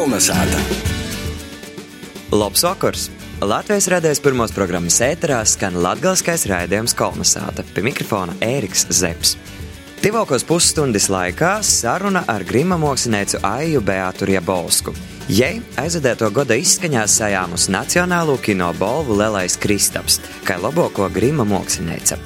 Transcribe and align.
Kolnesāta! 0.00 0.56
Labs 2.32 2.62
vakars! 2.64 3.10
Latvijas 3.44 3.84
radijas 3.92 4.22
pirmos 4.24 4.54
programmas 4.56 4.96
ēterā 5.04 5.42
skan 5.44 5.76
latgaliskais 5.84 6.46
raidījums 6.48 6.94
Kolnesāta. 6.96 7.60
Pie 7.74 7.84
mikrofona 7.84 8.32
Ēriks 8.40 8.86
Zepsi. 8.96 9.36
Tivokos 10.00 10.46
pusstundas 10.48 11.10
laikā 11.12 11.58
saruna 11.60 12.24
ar 12.32 12.46
grima 12.48 12.80
mākslinieku 12.80 13.42
Aiju 13.44 13.84
Beātu 13.84 14.30
Riebolsku. 14.32 14.96
Jei 15.28 15.60
aizvadēto 15.76 16.32
gada 16.32 16.56
izskaņā 16.56 17.04
sajāmus 17.04 17.68
Nacionālo 17.68 18.40
kino 18.40 18.72
balvu 18.80 19.20
Lelais 19.20 19.60
Kristaps, 19.60 20.22
kā 20.48 20.56
labāko 20.64 21.12
grima 21.12 21.44
mākslinieca. 21.44 22.16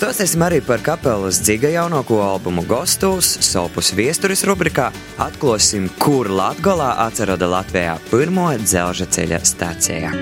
Stosiesim 0.00 0.40
arī 0.40 0.62
par 0.64 0.80
kapelas 0.80 1.42
dziga 1.44 1.68
jaunāko 1.74 2.22
albumu 2.24 2.62
Gostūs, 2.64 3.34
Sopus 3.44 3.90
viesturis 3.92 4.40
rubrikā, 4.48 4.86
atklāsim, 5.20 5.90
kur 6.00 6.30
Latgolā 6.32 6.94
atcerada 7.04 7.44
Latvijā 7.52 7.98
pirmo 8.08 8.46
dzelža 8.62 9.10
ceļa 9.12 9.42
stācijā. 9.50 10.14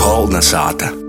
Kolnesāta! 0.00 1.07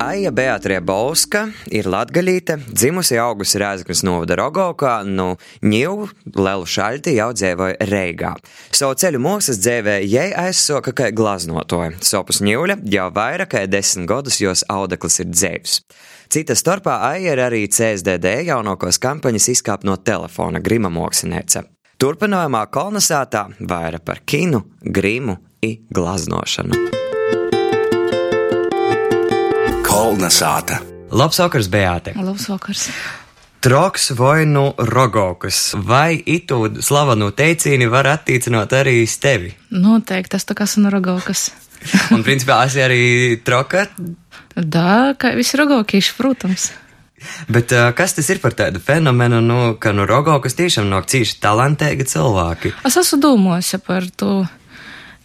Aija 0.00 0.30
Beatrija 0.32 0.80
Bauska 0.80 1.42
ir 1.68 1.84
latgaļīte, 1.92 2.54
dzimusi 2.72 3.18
augusi 3.20 3.58
Rēzaknes 3.60 4.00
novada 4.06 4.38
Rogovkā, 4.40 4.94
nu 5.04 5.34
ņivu 5.60 6.06
Lelu 6.40 6.68
šaļti 6.74 7.12
jau 7.18 7.26
dzēvoja 7.36 7.88
Reigā. 7.90 8.30
Savu 8.72 8.96
ceļu 8.96 9.20
mūksas 9.20 9.60
dzēvē 9.60 9.98
jai 10.08 10.30
aizsoka 10.40 10.94
kā 10.96 11.10
glaznotoja. 11.12 11.98
Sopus 12.00 12.40
ņivļa 12.40 12.78
jau 12.94 13.10
vairāk 13.18 13.52
kā 13.52 13.66
desmit 13.68 14.08
gadus 14.08 14.40
jos 14.40 14.64
audeklis 14.72 15.20
ir 15.20 15.28
dzēvs. 15.34 15.76
Cita 16.32 16.56
starpā 16.56 16.96
Aija 17.10 17.34
ir 17.36 17.42
arī 17.50 17.66
CSDD 17.68 18.38
jaunākos 18.48 18.96
kampaņas 19.04 19.50
izkāp 19.52 19.84
no 19.84 19.98
telefona 20.00 20.64
grima 20.64 20.88
mākslinieca. 20.88 21.66
Turpinājumā 22.00 22.64
kolonizētā 22.72 23.50
vairāk 23.60 24.08
par 24.08 24.24
kinu, 24.24 24.64
grimu 24.80 25.36
un 25.60 25.76
glaznošanu. 25.92 26.99
Kolnesāta! 30.00 30.78
Labs 31.12 31.36
vakars, 31.42 31.66
Beāte! 31.68 32.14
Labs 32.16 32.46
vakars! 32.48 32.86
Troks 33.60 34.06
vai 34.16 34.46
nu 34.48 34.70
rogokas, 34.78 35.74
vai 35.76 36.14
itu 36.24 36.62
slavenu 36.80 37.26
teicīni 37.36 37.84
var 37.92 38.08
attīcināt 38.08 38.72
arī 38.78 38.94
uz 39.04 39.18
tevi? 39.20 39.50
Noteikti 39.76 40.32
tas 40.32 40.48
tā 40.48 40.56
kā 40.56 40.64
sunu 40.64 40.88
rogokas. 40.94 41.50
Un, 42.16 42.24
principā, 42.24 42.62
esi 42.64 42.80
arī 42.80 43.02
troka. 43.44 43.84
Da, 44.56 45.12
kā 45.20 45.34
visi 45.36 45.60
rogokīši, 45.60 46.16
protams. 46.16 46.70
Bet 47.52 47.76
uh, 47.76 47.90
kas 47.92 48.16
tas 48.16 48.32
ir 48.32 48.40
par 48.40 48.56
tādu 48.56 48.80
fenomenu, 48.80 49.42
nu, 49.44 49.60
ka 49.76 49.92
nu 49.92 50.08
rogokas 50.08 50.56
tiešām 50.56 50.88
nok 50.88 51.12
cīši 51.12 51.36
talantīgi 51.44 52.08
cilvēki? 52.08 52.72
Es 52.88 52.96
esmu 53.04 53.20
domājusi 53.26 53.84
par 53.84 54.08
to. 54.16 54.32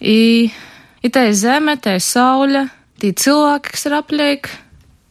I, 0.03 0.51
i 0.99 1.15
te 1.15 1.25
ir 1.31 1.39
zeme, 1.45 1.79
te 1.79 1.95
ir 1.95 2.03
saule, 2.03 2.67
tie 2.99 3.15
cilvēki, 3.15 3.71
kas 3.71 3.87
ir 3.87 3.99
apliek. 4.03 4.53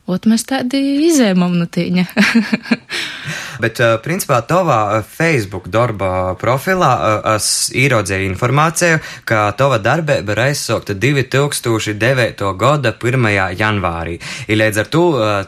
Ot, 0.05 0.27
mēs 0.28 0.44
tādi 0.44 0.80
izēmam 1.06 1.55
no 1.56 1.64
tīņa. 1.64 2.05
Bet, 3.62 3.80
uh, 3.83 3.97
principā, 4.02 4.41
tavā 4.47 5.02
Facebook 5.06 5.69
darba 5.72 6.34
profilā 6.41 6.91
uh, 6.94 7.28
es 7.34 7.70
ieraudzēju 7.74 8.28
informāciju, 8.33 9.00
ka 9.28 9.47
tava 9.58 9.78
darbība 9.83 10.34
ir 10.34 10.42
aizsākta 10.48 10.97
2009. 10.98 12.50
gada 12.58 12.94
1. 12.94 13.30
janvārī. 13.58 14.19
Ir 14.48 14.60
līdz 14.60 14.82
ar 14.82 14.91
to 14.91 15.05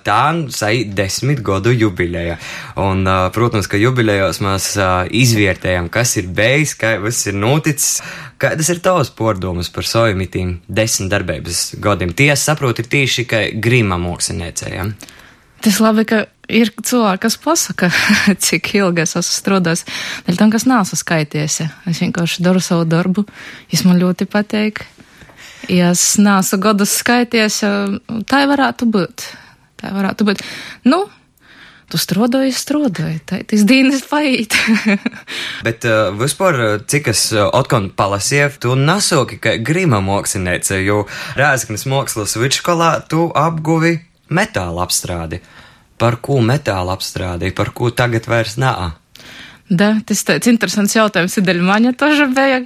tā 0.07 0.23
sai 0.55 0.85
desmit 0.85 1.43
gadu 1.47 1.73
jubileja. 1.75 2.39
Un, 2.83 3.05
protams, 3.35 3.69
ka 3.71 3.81
jubilejos 3.81 4.41
mēs 4.45 4.71
izvērtējam, 5.15 5.91
kas 5.93 6.17
ir 6.21 6.31
kā 6.79 6.97
viss 7.03 7.29
ir 7.31 7.37
noticis. 7.39 8.01
Kādas 8.41 8.69
ir 8.73 8.83
tavas 8.85 9.09
pārdomas 9.17 9.71
par 9.73 9.87
saviem 9.89 10.21
desmit 10.69 11.13
darbības 11.13 11.77
gadiem? 11.81 12.13
Tiesa 12.17 12.53
saprot, 12.53 12.83
ir 12.83 12.91
tieši 12.93 13.25
kā 13.29 13.47
grima 13.63 13.97
māksliniecējiem. 14.01 14.93
Tas 15.67 15.81
labi, 15.83 16.05
ka 16.07 16.21
ir 16.47 16.69
cilvēki, 16.71 17.25
kas 17.25 17.37
pasaka, 17.43 17.89
cik 18.47 18.69
ilgi 18.79 19.03
es 19.03 19.17
esmu 19.19 19.35
strādājis. 19.35 19.83
Dēļ 20.29 20.39
tam, 20.39 20.53
kas 20.55 20.67
nāsa 20.71 20.99
skaities. 20.99 21.59
Es 21.91 22.03
vienkārši 22.05 22.45
daru 22.47 22.63
savu 22.63 22.87
darbu. 22.87 23.27
Es 23.75 23.83
man 23.83 23.99
ļoti 23.99 24.29
patīk. 24.31 24.85
Ja 25.67 25.91
es 25.91 26.05
nāsu 26.23 26.61
gadus 26.63 26.95
skaities, 27.01 27.59
tā 28.31 28.45
varētu 28.47 28.87
būt. 28.95 29.27
Tā 29.83 29.91
varētu 29.91 30.29
būt. 30.29 30.47
Nu, 30.87 31.03
tu 31.91 31.99
strādāji, 31.99 32.55
strādāji, 32.55 33.19
ir 33.43 33.67
dienas 33.67 34.07
paiet. 34.07 34.55
Bet 35.67 35.83
uh, 35.91 36.15
vispār, 36.15 36.79
cik 36.87 37.11
es 37.11 37.27
uh, 37.35 37.49
atkal 37.51 37.91
palasīju, 37.91 38.55
tu 38.63 38.79
nesoki, 38.79 39.43
ka 39.43 39.59
grima 39.59 39.99
māksliniece, 39.99 40.79
jo 40.87 41.09
Rēzaknes 41.35 41.89
mākslas 41.91 42.39
vidusskolā 42.39 43.01
tu 43.11 43.33
apguvi 43.35 43.99
metāla 44.29 44.85
apstrādi. 44.87 45.41
Par 45.97 46.19
ko 46.21 46.41
metāla 46.45 46.97
apstrādi, 46.97 47.55
par 47.57 47.73
ko 47.77 47.91
tagad 47.91 48.29
vairs 48.29 48.59
nā? 48.61 48.75
Da, 49.67 49.97
tas 50.07 50.23
tāds 50.29 50.51
interesants 50.51 50.95
jautājums, 50.95 51.39
ir 51.41 51.63
maņa 51.65 51.95
toža 51.99 52.29
bija. 52.31 52.61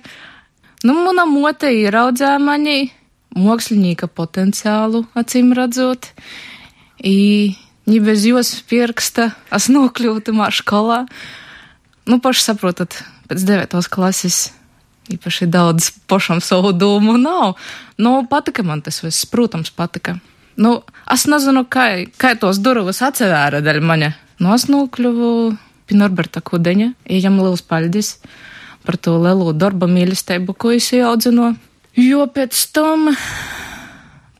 Nu, 0.84 0.96
mana 1.04 1.26
mote 1.28 1.70
ieraudzēja 1.72 2.40
mani 2.42 2.90
mākslinieka 3.36 4.08
potenciālu, 4.08 5.04
acīm 5.14 5.52
redzot. 5.56 6.10
I 7.00 7.56
ja 7.86 8.00
bez 8.04 8.24
jos 8.28 8.52
pieraksta 8.68 9.30
es 9.54 9.68
nokļūtu 9.72 10.34
mā 10.36 10.50
skolā. 10.54 11.04
Nu, 12.08 12.18
paši 12.22 12.50
saprotat, 12.50 12.98
pēc 13.30 13.44
devētos 13.46 13.88
klases 13.92 14.48
īpaši 15.10 15.48
daudz 15.50 15.90
pašam 16.10 16.40
savu 16.44 16.72
domu 16.72 17.16
nav. 17.18 17.56
Nu, 17.98 18.20
patika 18.30 18.62
man 18.66 18.82
tas 18.84 19.02
viss, 19.02 19.26
protams, 19.26 19.72
patika. 19.74 20.18
Nu, 20.56 20.80
es 21.14 21.26
nezinu, 21.30 21.64
kā, 21.70 21.86
kā 22.20 22.34
tos 22.38 22.60
durvis 22.62 23.02
atsevēra 23.04 23.62
daļa 23.64 23.82
maņa. 23.86 24.10
Nu, 24.40 24.54
es 24.54 24.68
nokļuvu 24.70 25.32
pie 25.90 25.98
Norberta 25.98 26.42
Kudeņa, 26.44 26.92
ejam 27.10 27.40
liels 27.42 27.64
paļdis 27.66 28.14
par 28.86 28.96
to 28.96 29.18
lielo 29.20 29.52
darba 29.52 29.88
mīlestību, 29.90 30.54
ko 30.56 30.72
es 30.72 30.88
ieaudzinu. 30.96 31.52
Jo 32.00 32.24
pēc 32.32 32.56
tam 32.72 33.10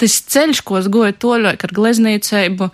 tas 0.01 0.17
ceļš, 0.33 0.63
ko 0.65 0.79
es 0.81 0.89
goju 0.89 1.13
toļoju 1.21 1.61
ar 1.61 1.75
gleznīcību, 1.77 2.71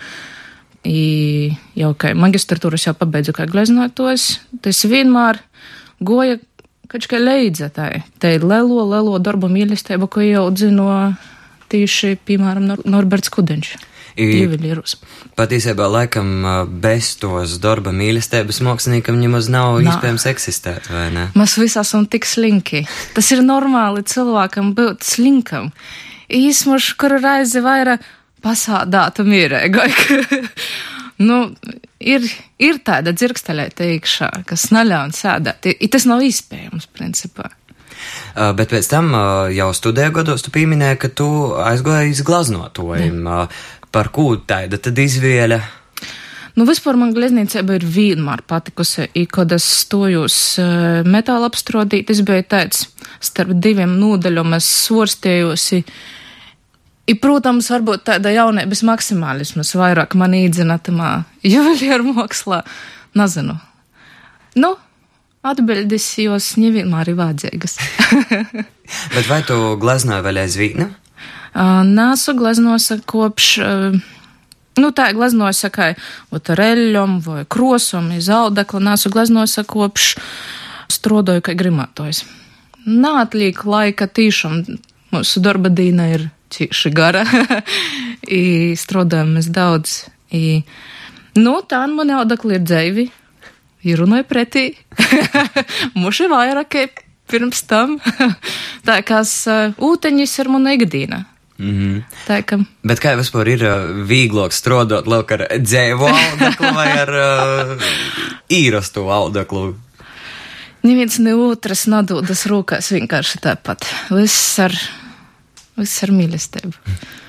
jau 1.81 1.93
kā 1.99 2.13
magistratūras 2.15 2.87
jau 2.87 2.95
pabeidzu 2.95 3.35
kā 3.35 3.49
gleznotos, 3.51 4.37
tas 4.63 4.85
vienmēr 4.87 5.41
goja 5.99 6.39
kaut 6.87 7.09
kā 7.11 7.19
leidzētāji. 7.19 8.05
Te 8.23 8.37
ir 8.37 8.47
lelo, 8.47 8.85
lelo 8.87 9.19
darbu 9.19 9.51
mīlestību, 9.51 10.07
ko 10.07 10.23
ieaudzino 10.23 10.91
tieši, 11.73 12.17
piemēram, 12.27 12.67
Nor 12.71 12.83
Norberts 12.89 13.33
Kudeņš. 13.35 13.77
Juvelierus. 14.17 14.97
Patiesībā, 15.37 15.91
laikam, 15.93 16.31
bez 16.81 17.11
tos 17.21 17.59
darba 17.61 17.93
mīlestības 17.93 18.63
māksliniekam 18.65 19.19
nemaz 19.21 19.51
nav 19.53 19.77
Nā. 19.83 19.93
iespējams 19.93 20.25
eksistēt, 20.31 20.89
vai 20.89 21.11
ne? 21.13 21.27
Mēs 21.37 21.59
visi 21.61 21.77
esam 21.83 22.07
tik 22.09 22.25
slinki. 22.25 22.87
Tas 23.13 23.29
ir 23.37 23.45
normāli 23.45 24.07
cilvēkam 24.09 24.73
būt 24.79 25.05
slinkam. 25.05 25.69
Īsmuši, 26.33 26.97
kuru 26.97 27.21
reizi 27.21 27.61
vairāk 27.65 28.07
pasādātu 28.45 29.27
mierīgai. 29.29 29.91
nu, 31.29 31.43
ir, 32.01 32.25
ir 32.63 32.81
tāda 32.87 33.13
dzirksteļēta 33.17 33.93
iekšā, 33.97 34.31
kas 34.49 34.71
naļauj 34.73 35.15
sēdēt. 35.21 35.71
I, 35.77 35.93
tas 35.93 36.09
nav 36.09 36.25
iespējams, 36.25 36.89
principā. 36.97 37.51
Uh, 38.37 38.53
bet 38.57 38.73
pēc 38.75 38.91
tam 38.91 39.11
uh, 39.15 39.49
jau 39.55 39.71
studiju 39.77 40.13
gados 40.21 40.45
tu 40.45 40.53
pieminēji, 40.55 41.01
ka 41.01 41.09
tu 41.09 41.29
aizgāji 41.63 42.13
iz 42.13 42.23
glaznotojiem. 42.27 43.23
Uh, 43.25 43.65
par 43.95 44.11
ko 44.13 44.35
tāda 44.37 44.81
tad 44.83 44.99
izvēle? 45.01 45.61
Nu, 46.57 46.65
vispār 46.69 46.97
man 46.97 47.13
glezniecība 47.17 47.77
ir 47.77 47.85
vienmēr 47.85 48.43
patikusi. 48.49 49.11
I, 49.13 49.27
kad 49.29 49.53
es 49.53 49.65
stojos 49.83 50.37
metāla 51.05 51.51
apstrodīt, 51.51 52.09
es 52.13 52.23
biju 52.25 52.47
tāds 52.49 52.87
starp 53.21 53.53
diviem 53.61 53.99
nodaļiem, 54.01 54.57
es 54.57 54.69
svorstējosi. 54.87 55.83
I, 57.07 57.15
protams, 57.21 57.69
varbūt 57.71 58.07
tāda 58.09 58.33
jaunības 58.35 58.83
maksimālismas 58.89 59.75
vairāk 59.79 60.17
man 60.19 60.35
īdzina 60.37 60.81
tamā 60.83 61.13
juvelieru 61.55 62.17
mākslā. 62.17 62.63
Nezinu. 63.17 63.57
Nu, 64.57 64.75
atbildes 65.47 66.09
jos 66.23 66.53
nevienmēr 66.61 67.13
ir 67.13 67.19
vajadzīgas. 67.21 67.79
Bet 69.15 69.31
vai 69.31 69.41
tu 69.47 69.57
gleznoji 69.83 70.27
vēl 70.27 70.43
aizvīna? 70.45 70.91
Uh, 71.57 71.81
Nāsu 71.89 72.37
gleznosa 72.37 73.01
kopš. 73.09 73.57
Uh, 73.65 73.99
Nu, 74.77 74.91
tā 74.93 75.09
ir 75.09 75.17
gleznosa 75.17 75.71
kā 75.73 75.95
reļļom 76.31 77.21
vai 77.25 77.45
krosom, 77.49 78.11
izaudekla. 78.13 78.83
Nāsu 78.91 79.09
gleznosa 79.13 79.65
kopš 79.65 80.11
strodoju 80.93 81.45
kā 81.47 81.55
grimātojs. 81.57 82.27
Nātliek 82.85 83.63
laika 83.65 84.07
tīšām. 84.07 84.61
Mūsu 85.15 85.41
darba 85.41 85.71
dīna 85.73 86.11
ir 86.13 86.27
cīši 86.53 86.93
gara. 86.93 87.25
I 88.41 88.77
strādājam 88.77 89.33
mēs 89.39 89.49
daudz. 89.55 90.03
I, 90.35 90.61
nu, 91.41 91.57
tā 91.65 91.87
man 91.89 92.13
audekli 92.19 92.59
ir 92.59 92.67
dzēvi. 92.67 93.07
Ir 93.93 94.03
runāja 94.03 94.27
pretī. 94.29 94.67
Muši 96.01 96.29
vairāk 96.33 96.77
pirms 97.31 97.63
tam. 97.69 97.97
tā 98.89 99.01
kā 99.07 99.23
uh, 99.23 99.73
ūteņis 99.79 100.39
ir 100.43 100.53
mana 100.53 100.77
ikdiena. 100.77 101.25
Mm 101.59 101.73
-hmm. 101.73 102.03
Tā 102.27 102.43
kā. 102.45 102.65
Bet 102.85 103.01
kā 103.01 103.17
vispār 103.17 103.49
ir 103.49 103.63
uh, 103.65 104.07
vieglāk 104.09 104.53
strādāt 104.53 105.07
ar 105.33 105.49
dzēvu 105.59 106.07
audeklu 106.07 106.73
vai 106.75 106.91
ar 106.99 107.11
uh, 107.11 107.83
īrastu 108.51 109.09
audeklu? 109.11 109.75
Neviens 110.83 111.19
ne 111.19 111.35
otrs 111.35 111.87
nadodas 111.87 112.47
rokās 112.47 112.93
vienkārši 112.93 113.39
tāpat. 113.43 113.87
Viss 114.11 114.59
ar, 114.59 114.73
viss 115.77 116.03
ar 116.03 116.11
mīlestību. 116.11 116.73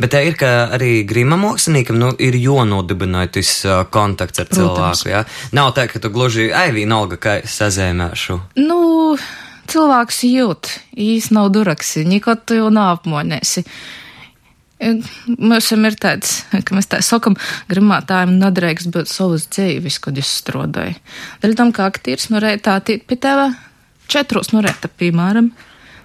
Bet 0.00 0.12
tā 0.14 0.22
ir, 0.26 0.36
ka 0.38 0.50
arī 0.76 1.02
grima 1.08 1.38
māksliniekam 1.40 1.98
nu, 2.00 2.10
ir 2.22 2.36
jānodibina 2.38 3.24
šis 3.32 3.54
uh, 3.66 3.82
kontakts 3.92 4.42
ar 4.42 4.50
Protams. 4.50 5.02
cilvēku. 5.02 5.12
Ja? 5.12 5.24
Nav 5.56 5.72
tā, 5.76 5.86
ka 5.90 6.02
tu 6.02 6.12
gluži 6.12 6.50
ai 6.54 6.70
vienalga, 6.74 7.18
kā 7.20 7.38
sazēmēšu. 7.48 8.38
Nu, 8.60 9.16
cilvēks 9.72 10.22
jūt, 10.28 10.70
īsti 10.98 11.36
nav 11.36 11.50
duraksi, 11.54 12.06
neko 12.08 12.36
tu 12.46 12.60
jau 12.60 12.70
nav 12.74 12.98
apmonēsi. 12.98 13.64
Mums 14.82 15.68
ir 15.70 15.98
tāds, 16.02 16.40
ka 16.66 16.76
mēs 16.76 16.90
tā 16.90 17.02
sakam, 17.06 17.36
grimātājiem 17.70 18.38
nedrīkst 18.40 18.90
būt 18.94 19.10
savas 19.10 19.46
dzīves, 19.50 20.00
kad 20.02 20.18
es 20.18 20.30
strādāju. 20.42 20.96
Dēļ 21.42 21.58
tam, 21.58 21.74
ka 21.74 21.90
aktieris 21.90 22.30
no 22.32 22.42
rētā 22.42 22.80
tiek 22.84 23.06
pie 23.06 23.20
teva 23.20 23.52
četros 24.10 24.50
no 24.52 24.60
rēta, 24.64 24.90
piemēram, 24.90 25.52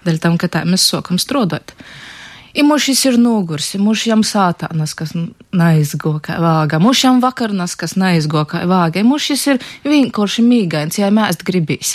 dēļ 0.05 0.21
tam, 0.23 0.37
ka 0.39 0.49
tā 0.51 0.61
mēs 0.69 0.85
sākam 0.87 1.19
strādāt. 1.19 1.73
I 1.73 2.16
Imūši 2.57 2.95
ir 3.11 3.19
nogurs, 3.21 3.69
imūši 3.77 4.09
jam 4.09 4.23
sātānas, 4.25 4.95
kas 4.97 5.11
naizgo 5.53 6.15
kā 6.23 6.39
vāga, 6.41 6.79
mūši 6.81 7.05
jam 7.05 7.21
vakarnas, 7.21 7.75
kas 7.77 7.93
naizgo 7.99 8.41
kā 8.49 8.63
vāga, 8.69 9.03
imūši 9.03 9.37
ir 9.51 9.61
vienkārši 9.85 10.45
mīgains, 10.45 10.97
ja 10.97 11.11
mēst 11.13 11.45
gribīs. 11.45 11.93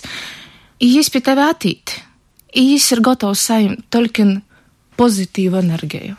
Īs 0.83 1.11
pie 1.11 1.23
tevi 1.27 1.43
attīt, 1.43 1.97
īs 2.59 2.87
ir 2.95 3.03
gatavs 3.03 3.43
saimt 3.49 3.83
tolkin 3.91 4.39
pozitīvu 5.01 5.59
enerģiju. 5.65 6.17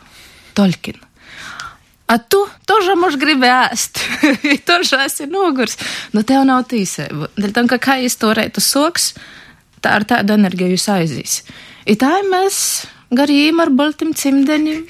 Tolkin. 0.54 1.00
A 2.04 2.18
tu 2.20 2.42
tožā 2.68 2.98
mums 3.00 3.16
gribi 3.16 3.48
ēst, 3.48 4.02
tožā 4.68 5.06
esi 5.06 5.24
nogurs, 5.30 5.78
nu 6.12 6.20
no 6.20 6.28
tev 6.28 6.44
nav 6.44 6.66
tīsēba. 6.68 7.30
Dēļ 7.38 7.54
tam, 7.56 7.70
ka 7.70 7.80
kā 7.80 7.96
es 8.04 8.18
to 8.20 8.34
reitu 8.36 8.60
soks, 8.60 9.14
tā 9.80 9.96
ar 9.96 10.04
tādu 10.08 10.36
enerģiju 10.36 10.76
jūs 10.76 10.90
aizīs. 10.92 11.38
I 11.88 11.96
tā 12.00 12.12
mēs 12.28 12.58
garīm 13.12 13.60
ar 13.64 13.72
baltiem 13.74 14.14
cimdeņiem. 14.16 14.84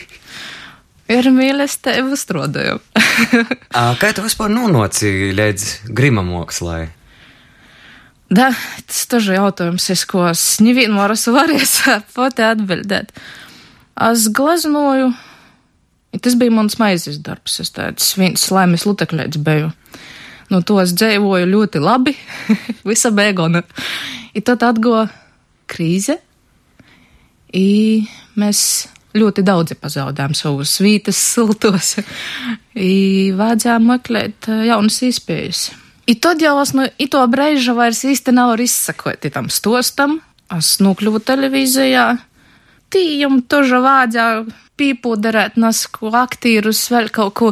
Ir 1.14 1.28
mīlestība, 1.28 2.16
strādājot. 2.16 2.84
Kā 4.00 4.12
tu 4.16 4.24
vispār 4.24 4.52
nonāci 4.52 5.32
līdz 5.36 5.66
grimamokslai? 5.92 6.86
Da, 8.32 8.48
tas 8.88 9.04
tas 9.10 9.26
ir 9.28 9.36
jautājums, 9.36 9.90
es 9.92 10.06
ko 10.08 10.24
es 10.30 10.42
nevienmēr 10.64 11.12
esmu 11.12 11.34
varējis 11.36 11.74
pati 12.16 12.46
atbildēt. 12.46 13.12
Es 14.08 14.26
glaznoju, 14.34 15.12
tas 16.24 16.38
bija 16.40 16.54
mans 16.56 16.78
maizes 16.80 17.20
darbs, 17.22 17.60
es 17.62 17.70
tāds 17.76 18.14
viens 18.18 18.48
laimes 18.50 18.86
lutekļēts 18.88 19.42
biju. 19.44 19.70
No 20.50 20.60
to 20.66 20.80
es 20.82 20.96
dzīvoju 20.96 21.50
ļoti 21.52 21.82
labi, 21.84 22.16
visa 22.88 23.12
bēgona. 23.14 23.62
I 24.34 24.42
tad 24.44 24.64
atgo 24.66 25.04
krīze, 25.70 26.18
i 27.54 28.04
mēs 28.38 28.60
ļoti 29.14 29.44
daudzi 29.46 29.76
pazaudējām 29.78 30.34
savus 30.34 30.74
vītas 30.82 31.18
siltos, 31.34 31.94
i 32.74 33.30
vajadzēja 33.36 33.78
meklēt 33.82 34.50
eh, 34.50 34.66
jaunas 34.70 35.00
iespējas. 35.06 35.68
I 36.10 36.18
tad 36.20 36.42
jau 36.44 36.58
es 36.60 36.74
no 36.76 36.84
to 37.10 37.22
brīža 37.32 37.72
vairs 37.76 38.02
īsti 38.04 38.34
nav 38.36 38.58
izsakot 38.60 39.24
tam 39.32 39.48
stostam. 39.48 40.18
Es 40.52 40.76
nokļuvu 40.84 41.22
televīzijā. 41.24 42.08
Tījam 42.92 43.40
toža 43.48 43.80
vādzā 43.80 44.26
pīpūderēt 44.80 45.58
nasku 45.60 46.10
aktierus, 46.18 46.80
vēl 46.90 47.10
kaut 47.14 47.34
ko. 47.38 47.50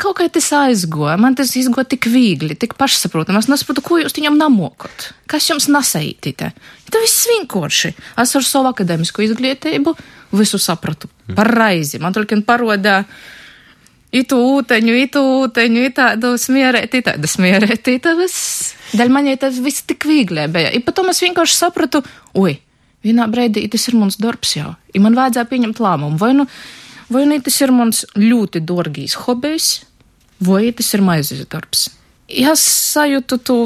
Kaut 0.00 0.16
kā 0.18 0.26
tas 0.32 0.48
aizgoja. 0.58 1.14
Man 1.20 1.36
tas 1.38 1.52
izgoja 1.58 1.86
tik 1.94 2.08
viegli, 2.10 2.56
tik 2.58 2.74
pašsaprotami. 2.80 3.38
Es 3.42 3.50
nesaprotu, 3.50 3.84
ko 3.84 4.00
jūs 4.02 4.16
viņam 4.18 4.38
namokot. 4.40 5.10
Kas 5.30 5.46
jums 5.50 5.68
nesaītīte? 5.70 6.50
Tā 6.90 7.04
viss 7.04 7.28
vienkārši. 7.30 7.94
Es 8.22 8.34
ar 8.34 8.46
savu 8.46 8.72
akadēmisku 8.72 9.24
izglītību 9.28 9.94
visu 10.34 10.60
sapratu. 10.62 11.10
Par 11.34 11.50
raizi. 11.54 12.02
Man 12.02 12.16
tulkiem 12.16 12.42
parodā 12.46 13.02
itu 14.14 14.38
ūteņu, 14.38 14.98
itu 15.06 15.22
ūteņu, 15.44 15.86
itādu 15.90 16.34
smierēt, 16.38 16.98
itādu 17.00 17.30
smierēt, 17.30 17.88
itādas. 17.90 18.36
Dēļ 18.94 19.10
man 19.10 19.30
jau 19.30 19.38
tas 19.46 19.58
viss 19.62 19.86
tik 19.86 20.06
viegli 20.06 20.46
bija. 20.50 20.70
I 20.74 20.82
pat 20.84 20.98
to 20.98 21.06
es 21.10 21.22
vienkārši 21.24 21.58
sapratu, 21.58 22.02
oi, 22.38 22.58
vienā 23.04 23.28
brīdī 23.30 23.66
tas 23.70 23.88
ir 23.90 23.98
mans 24.00 24.18
darbs 24.20 24.56
jau. 24.56 24.74
I 24.94 25.02
man 25.02 25.16
vajadzēja 25.18 25.50
pieņemt 25.50 25.82
lēmumu, 25.84 26.18
vai 26.20 26.32
nu, 26.36 26.48
vai 27.12 27.24
nu 27.28 27.38
tas 27.44 27.60
ir 27.62 27.72
mans 27.74 28.04
ļoti 28.18 28.64
dārgīs 28.64 29.18
hobijs, 29.24 29.70
vai 30.44 30.68
tas 30.76 30.92
ir 30.96 31.04
maizes 31.04 31.44
darbs. 31.50 31.88
Ja 32.32 32.54
sajūtu 32.58 33.40
to 33.44 33.58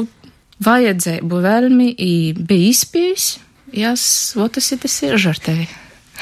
vajadzību 0.63 1.43
vēlmi, 1.45 1.91
bija 2.39 2.71
izpējis, 2.73 3.29
ja, 3.73 3.93
tas 3.95 4.73
ir 4.75 4.81
tas 4.83 4.97
ir 5.07 5.21
žartēji. 5.21 5.69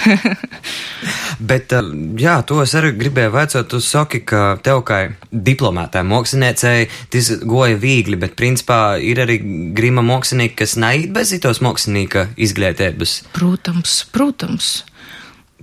Bet, 1.50 1.74
eh, 1.74 1.90
jā, 2.22 2.36
to 2.48 2.60
es 2.64 2.74
arī 2.78 2.94
gribēju 2.98 3.34
vaicāt. 3.34 3.70
Tu 3.72 3.80
saki, 3.84 4.22
ka 4.28 4.58
tev 4.64 4.84
kā 4.88 5.00
diplomātai 5.32 6.04
māksliniecei 6.08 6.88
tas 7.14 7.32
goja 7.44 7.78
viegli, 7.80 8.18
bet 8.20 8.38
principā 8.40 8.98
ir 9.02 9.22
arī 9.24 9.40
grima 9.78 10.04
mākslinieki, 10.06 10.58
kas 10.64 10.78
neiet 10.82 11.12
bez 11.16 11.34
itos 11.36 11.62
mākslinieka 11.66 12.30
izglītības. 12.38 13.20
Protams, 13.36 14.00
protams. 14.14 14.72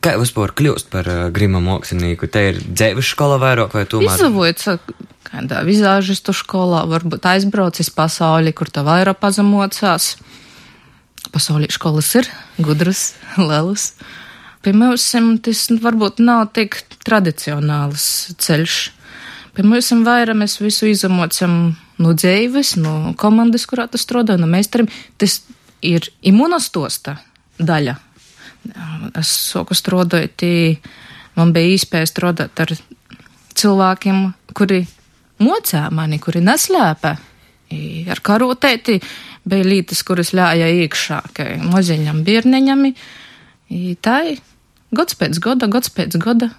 Kā 0.04 0.18
vispār 0.20 0.52
kļūst 0.52 0.90
par 0.92 1.08
uh, 1.08 1.24
grima 1.32 1.62
mākslinieku? 1.64 2.28
Te 2.28 2.50
ir 2.50 2.60
dzīves 2.60 3.08
skola 3.14 3.38
vairāk 3.40 3.72
vai 3.74 3.86
tomēr? 3.88 4.18
Izavojas 4.18 4.78
kādā 5.34 5.62
vizāžistu 5.66 6.34
skolā, 6.36 6.84
varbūt 6.90 7.26
aizbraucis 7.26 7.90
pasauli, 7.94 8.52
kur 8.54 8.70
tā 8.70 8.84
vairāk 8.86 9.18
pazemocās. 9.22 10.14
Pasaulī 11.34 11.70
skolas 11.72 12.12
ir 12.20 12.28
gudras, 12.62 13.14
lielas. 13.48 13.94
Pie 13.94 14.23
mums 14.72 15.10
tas 15.44 15.66
varbūt 15.82 16.22
nav 16.24 16.46
tik 16.56 16.78
tradicionāls 17.04 18.34
ceļš. 18.40 18.76
Pie 19.54 19.62
mums 19.62 19.92
vairāk 19.92 20.38
mēs 20.38 20.56
visu 20.62 20.88
izamocam 20.90 21.76
no 22.02 22.14
dzīves, 22.16 22.74
no 22.80 23.12
komandas, 23.20 23.66
kurā 23.70 23.86
tas 23.90 24.02
strādā, 24.02 24.38
no 24.40 24.48
meistariem. 24.50 24.88
Tas 25.20 25.42
ir 25.84 26.08
imunostosta 26.26 27.18
daļa. 27.60 27.94
Es 29.20 29.30
soku 29.52 29.76
strādāju, 29.76 30.78
man 31.36 31.52
bija 31.52 31.74
iespēja 31.76 32.08
strādāt 32.08 32.64
ar 32.64 32.72
cilvēkiem, 33.54 34.24
kuri 34.56 34.80
mocā 35.44 35.86
mani, 35.92 36.18
kuri 36.22 36.42
neslēpē. 36.44 37.12
Ar 38.10 38.20
karotēti 38.24 38.98
bija 39.44 39.66
lītas, 39.66 40.02
kuras 40.06 40.32
ļāja 40.36 40.70
iekšā, 40.82 41.20
ka 41.36 41.46
maziņam 41.62 42.22
bērneņam. 42.26 42.88
Tā 44.04 44.16
ir 44.32 44.42
gads 44.96 45.18
pēc 45.18 45.40
gada, 45.42 45.70
gads 45.70 45.92
pēc 45.94 46.18
gada. 46.22 46.52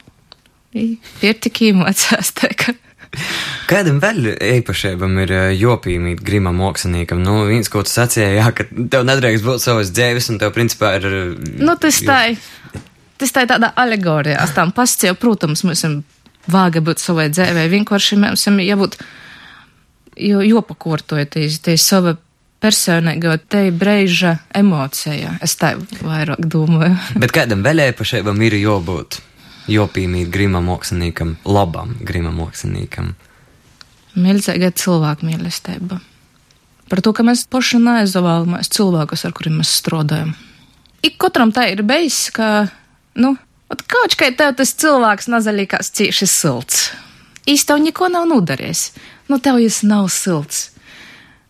Ir 0.76 1.38
tik 1.40 1.62
īmocās. 1.70 2.34
Kādam 3.70 4.02
vēl 4.04 4.34
īpašībam 4.34 5.14
ir 5.24 5.32
jopīmīt 5.56 6.24
grima 6.26 6.52
māksliniekam? 6.56 7.22
Nu, 7.24 7.46
viens, 7.48 7.70
ko 7.72 7.86
tu 7.86 7.94
sacīji, 7.94 8.36
jā, 8.40 8.50
ka 8.56 8.68
tev 8.92 9.06
nedrīkst 9.08 9.46
būt 9.46 9.64
savas 9.64 9.94
dzēves, 9.96 10.28
un 10.34 10.42
tev 10.42 10.52
principā 10.56 10.98
ir. 11.00 11.08
Nu, 11.62 11.78
tas 11.80 12.02
tā 12.04 12.20
ir. 12.34 12.52
Tas 13.16 13.32
tā 13.32 13.46
ir 13.46 13.52
tāda 13.54 13.70
alegorija. 13.80 14.42
Es 14.44 14.52
tam 14.52 14.74
pascēju, 14.76 15.16
protams, 15.22 15.64
mēs 15.64 15.80
esam 15.80 16.02
vāga 16.52 16.82
būt 16.84 17.00
savai 17.00 17.30
dzēvē. 17.32 17.70
Vienkārši 17.72 18.20
mēs 18.20 18.42
esam 18.42 18.60
jābūt, 18.60 18.98
jo, 20.20 20.42
jopakortojoties, 20.44 21.62
tie 21.64 21.78
sava 21.80 22.18
personīgo 22.64 23.36
te 23.50 23.68
brīža 23.76 24.38
emocija. 24.56 25.36
Es 25.44 25.56
tā 25.60 25.76
vairāk 26.02 26.46
domāju. 26.52 26.98
Bet 27.22 27.34
kādam 27.36 27.64
vēl 27.66 27.84
īpašībam 27.90 28.42
ir 28.48 28.58
jābūt? 28.62 29.22
Jopīmīt 29.72 30.30
grima 30.30 30.62
māksliniekam, 30.62 31.38
labam 31.50 31.96
grima 32.06 32.32
māksliniekam. 32.34 33.16
Milzīga 34.16 34.70
cilvēku 34.78 35.26
mīlestība. 35.28 35.98
Par 36.86 37.02
to, 37.02 37.16
ka 37.18 37.26
mēs 37.26 37.48
paši 37.50 37.80
neizvēlamies 37.82 38.70
cilvēkus, 38.76 39.26
ar 39.26 39.34
kuriem 39.36 39.58
mēs 39.60 39.74
strādājam. 39.82 40.36
Ik 41.06 41.18
katram 41.22 41.50
tā 41.54 41.66
ir 41.74 41.82
bijis, 41.86 42.28
ka, 42.34 42.68
nu, 43.18 43.34
kaut 43.90 44.14
kā 44.20 44.30
tev 44.38 44.54
tas 44.62 44.76
cilvēks 44.78 45.28
nazaļīgās 45.34 45.92
cieši 45.98 46.30
silts. 46.30 46.86
Īsti 47.50 47.72
tev 47.72 47.82
neko 47.82 48.10
nav 48.14 48.30
nodarījis. 48.30 48.86
Nu, 49.30 49.42
tev 49.42 49.58
jis 49.62 49.82
nav 49.86 50.08
silts 50.14 50.68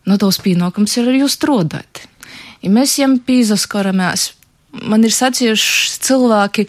no 0.06 0.18
tos 0.20 0.38
pienākums 0.42 0.96
ir 1.00 1.10
arī 1.10 1.22
strādāt. 1.30 2.06
Ja 2.62 2.72
mēs 2.72 2.96
jām 2.98 3.18
pīzaskaramies, 3.22 4.30
man 4.86 5.04
ir 5.06 5.14
sacījuši 5.14 6.00
cilvēki, 6.06 6.66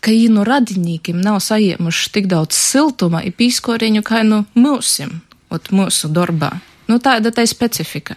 ka 0.00 0.14
viņi 0.14 0.34
no 0.36 0.44
radinīkiem 0.46 1.18
nav 1.22 1.40
saņēmuši 1.44 2.12
tik 2.14 2.28
daudz 2.30 2.56
siltuma, 2.56 3.24
ir 3.26 3.34
pīskoriņu 3.38 4.04
kā 4.06 4.22
no 4.26 4.44
mūsim, 4.58 5.18
ot 5.50 5.72
mūsu 5.74 6.10
darbā. 6.14 6.52
Nu, 6.88 7.00
tāda 7.02 7.32
tā 7.34 7.44
ir 7.44 7.50
specifika. 7.50 8.16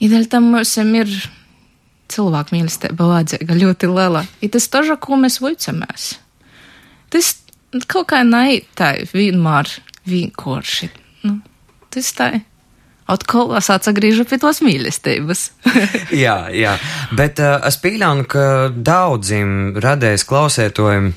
Ideāli 0.00 0.28
tam 0.30 0.48
mums 0.52 0.76
ir 0.78 1.10
cilvēku 2.14 2.54
mīlestība 2.56 3.08
vajadzīga 3.10 3.58
ļoti 3.58 3.90
liela. 3.90 4.24
Ir 4.40 4.52
tas 4.54 4.68
taža, 4.72 4.96
ko 5.00 5.18
mēs 5.20 5.40
vuicamies. 5.42 6.14
Tas 7.12 7.34
kaut 7.90 8.08
kā 8.12 8.22
naitai 8.26 9.06
vienmēr 9.12 9.70
vienkārši. 10.08 10.90
Nu, 11.26 11.38
tas 11.92 12.12
tā 12.16 12.32
ir. 12.38 12.42
Atkal 13.04 13.52
es 13.58 13.68
atgriežu 13.68 14.24
pie 14.28 14.38
tos 14.40 14.62
mīlestības. 14.64 15.50
jā, 16.24 16.38
jā, 16.56 16.78
bet 17.12 17.42
uh, 17.42 17.58
es 17.68 17.76
pieļauju, 17.82 18.26
ka 18.32 18.46
daudziem 18.72 19.76
radējas 19.84 20.24
klausētojiem 20.28 21.12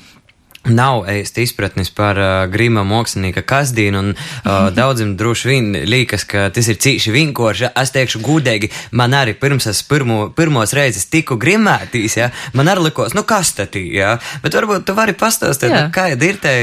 nav 0.68 1.06
īsti 1.08 1.46
izpratnis 1.46 1.90
par 1.94 2.18
uh, 2.20 2.28
grima 2.52 2.82
mākslinieka 2.84 3.40
kasdīnu, 3.48 4.02
un 4.02 4.12
uh, 4.12 4.68
daudziem 4.78 5.14
droši 5.16 5.48
vien 5.48 5.70
liekas, 5.88 6.26
ka 6.28 6.48
tas 6.54 6.68
ir 6.68 6.80
cīši 6.82 7.14
vienkārši. 7.14 7.70
Es 7.72 7.92
teikšu 7.94 8.20
gudīgi, 8.24 8.68
man 8.92 9.16
arī 9.16 9.32
pirms 9.38 9.70
es 9.70 9.80
pirmo, 9.88 10.28
pirmos 10.36 10.74
reizes 10.76 11.08
tiku 11.08 11.38
grimētīs, 11.40 12.18
ja, 12.20 12.30
man 12.58 12.68
arī 12.68 12.88
likos, 12.88 13.16
nu 13.16 13.24
kas 13.28 13.54
tad 13.56 13.78
ir, 13.80 13.92
ja, 14.00 14.16
bet 14.44 14.56
varbūt 14.60 14.84
tu 14.88 14.96
vari 14.98 15.16
pastāstīt, 15.16 15.72
nu, 15.72 15.86
kāda 15.94 16.32
ir 16.32 16.42
te 16.42 16.58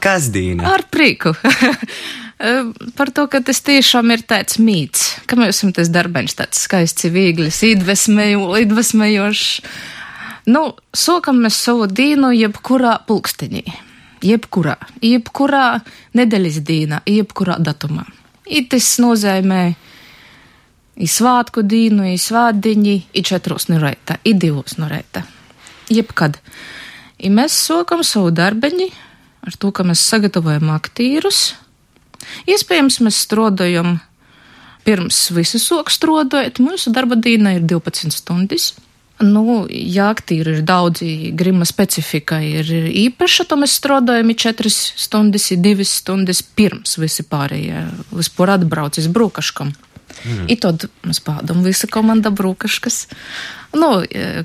kasdīna. 0.00 0.70
Ar 0.76 0.88
prieku. 0.92 1.36
par 2.36 3.10
to, 3.16 3.26
ka 3.32 3.40
tas 3.40 3.62
tiešām 3.64 4.10
ir 4.12 4.22
tāds 4.28 4.58
mīts, 4.60 5.16
ka 5.28 5.38
mēs 5.40 5.56
esam 5.56 5.72
tas 5.76 5.88
darbeņš 5.92 6.34
tāds 6.36 6.60
skaists, 6.66 7.08
vieglis, 7.12 7.62
iedvesmējošs. 7.64 9.46
Nu, 10.52 10.62
sokam 10.94 11.40
mēs 11.42 11.56
savu 11.58 11.88
dienu 11.90 12.30
jebkurā 12.36 13.00
pulkstenī, 13.08 13.64
jebkurā, 14.22 14.76
jebkurā 15.02 15.80
nedēļas 16.14 16.60
dienā, 16.66 17.00
jebkurā 17.08 17.56
datumā. 17.58 18.04
I 18.46 18.62
tas 18.70 18.92
nozīmē 19.02 19.62
i 20.96 21.08
svātku 21.10 21.64
dienu, 21.66 22.06
i 22.12 22.20
svātdiņi, 22.20 22.96
i 23.16 23.22
četros 23.26 23.68
no 23.72 23.80
reita, 23.82 24.20
i 24.24 24.36
divos 24.38 24.78
no 24.78 24.86
reita. 24.92 25.24
Jebkad. 25.90 26.38
I 27.18 27.32
mēs 27.32 27.56
sokam 27.66 28.04
savu 28.04 28.30
darbeņi 28.30 28.90
ar 29.46 29.56
to, 29.58 29.72
ka 29.72 29.86
mēs 29.86 30.04
sagatavojam 30.04 30.70
aktīrus. 30.74 31.54
Iespējams, 32.50 33.00
mēs 33.04 33.20
strādājam 33.26 33.98
pirms 34.86 35.28
visu 35.34 35.60
soku 35.62 35.92
strādājot. 35.92 36.60
Mūsu 36.62 36.92
darba 36.94 37.18
diena 37.18 37.56
ir 37.56 37.64
12 37.66 38.14
stundas. 38.14 38.74
Nu, 39.16 39.62
jā, 39.72 40.10
aktīri 40.12 40.58
ir 40.58 40.64
daudzi, 40.68 41.30
grima 41.32 41.64
specifika 41.64 42.36
ir 42.44 42.68
īpaša, 42.68 43.46
to 43.48 43.56
mēs 43.56 43.78
strādājam 43.78 44.34
4 44.36 44.72
stundas, 44.74 45.48
2 45.56 45.86
stundas 45.88 46.42
pirms 46.44 46.98
visi 47.00 47.24
pārējie 47.24 47.86
vispār 48.12 48.58
atbraucis 48.58 49.08
brūkaškam. 49.08 49.72
Mm. 50.26 50.48
Tad 50.62 50.86
mēs 51.06 51.20
pādam 51.22 51.62
visa 51.62 51.88
komanda 51.90 52.32
brūkaškas. 52.34 53.06
Nu, 53.76 53.90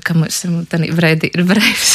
ka 0.04 0.16
mēs 0.18 0.42
tādā 0.70 0.90
brīdī 0.94 1.32
ir 1.32 1.44
brīvs. 1.48 1.94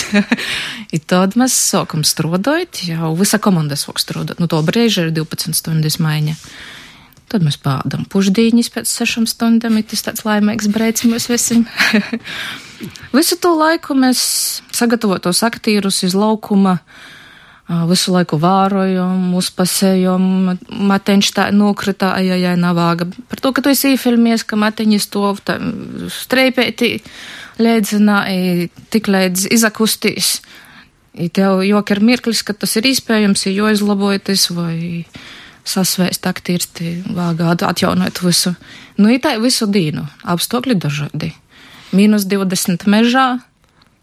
I 0.96 1.00
tad 1.00 1.38
mēs 1.39 1.56
sākam 1.56 2.03
strādāt, 2.08 2.84
jau 2.88 3.13
visa 3.20 3.39
komanda 3.44 3.77
sāk 3.79 4.01
strādāt. 4.03 4.41
Nu, 4.44 4.50
to 4.51 4.60
brīži 4.65 5.08
ir 5.08 5.13
12 5.15 5.56
stundas 5.58 6.00
maiņa. 6.03 6.36
Tad 7.27 7.44
mēs 7.44 7.58
pādam 7.60 8.06
pušdīņas 8.08 8.72
pēc 8.72 8.88
sešām 8.88 9.25
stundām, 9.27 9.75
ir 9.75 9.88
tas 9.91 10.06
tāds 10.06 10.24
laimīgs 10.24 10.70
brīdis 10.72 11.08
mums 11.12 11.27
visiem. 11.27 11.65
Visu 13.17 13.36
to 13.41 13.51
laiku 13.58 13.98
mēs 13.98 14.22
sagatavotos 14.75 15.44
aktierus 15.44 16.03
iz 16.08 16.15
laukuma, 16.15 16.77
visu 17.67 18.13
laiku 18.15 18.39
vārojam, 18.39 19.33
uzpasējam, 19.36 20.27
mateņš 20.88 21.31
tā 21.36 21.47
nokrita, 21.51 22.13
ai, 22.15 22.29
ai, 22.31 22.41
ai, 22.51 22.55
navāga. 22.59 23.09
Par 23.27 23.41
to, 23.43 23.51
ka 23.51 23.63
tu 23.63 23.74
esi 23.74 23.95
īfilmies, 23.95 24.45
ka 24.47 24.59
mateņi 24.59 25.00
stov 25.03 25.41
streipēti, 25.43 26.93
lēdzinā, 27.59 28.21
tik 28.93 29.09
lēdz 29.12 29.50
izakustīs. 29.57 30.38
I 31.17 31.27
tev 31.33 31.63
jok 31.65 31.91
ir 31.91 32.03
mirklis, 32.05 32.43
ka 32.45 32.53
tas 32.53 32.77
ir 32.77 32.88
iespējams, 32.91 33.47
ir 33.50 33.57
jāizlabojas 33.57 34.47
vai 34.53 34.77
sasvēst 35.67 36.29
aktīrsti, 36.29 36.93
vāgā 37.17 37.51
atjaunot 37.57 38.21
visu. 38.24 38.53
Nu, 38.95 39.09
ir 39.12 39.19
tā 39.25 39.36
visu 39.41 39.67
dienu, 39.67 40.05
apstākļi 40.24 40.77
dažādi 40.79 41.33
mīnus 41.95 42.27
20 42.27 42.88
mežā. 42.89 43.27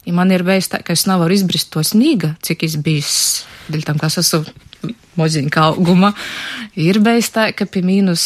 Ja 0.05 0.13
man 0.13 0.33
ir 0.35 0.45
bijis 0.45 0.69
tā, 0.73 0.83
ka 0.85 0.93
es 0.93 1.07
nevaru 1.09 1.33
izbrist 1.37 1.71
to 1.73 1.81
snīga, 1.85 2.35
cik 2.45 2.67
es 2.67 2.77
bijis, 2.77 3.45
dēļ 3.69 3.87
tam, 3.89 4.01
kas 4.03 4.19
esmu 4.23 4.45
moziņa 5.19 5.65
auguma, 5.65 6.13
ir 6.77 7.01
bijis 7.05 7.31
tā, 7.35 7.49
ka 7.57 7.67
pie 7.71 7.85
mīnus 7.87 8.25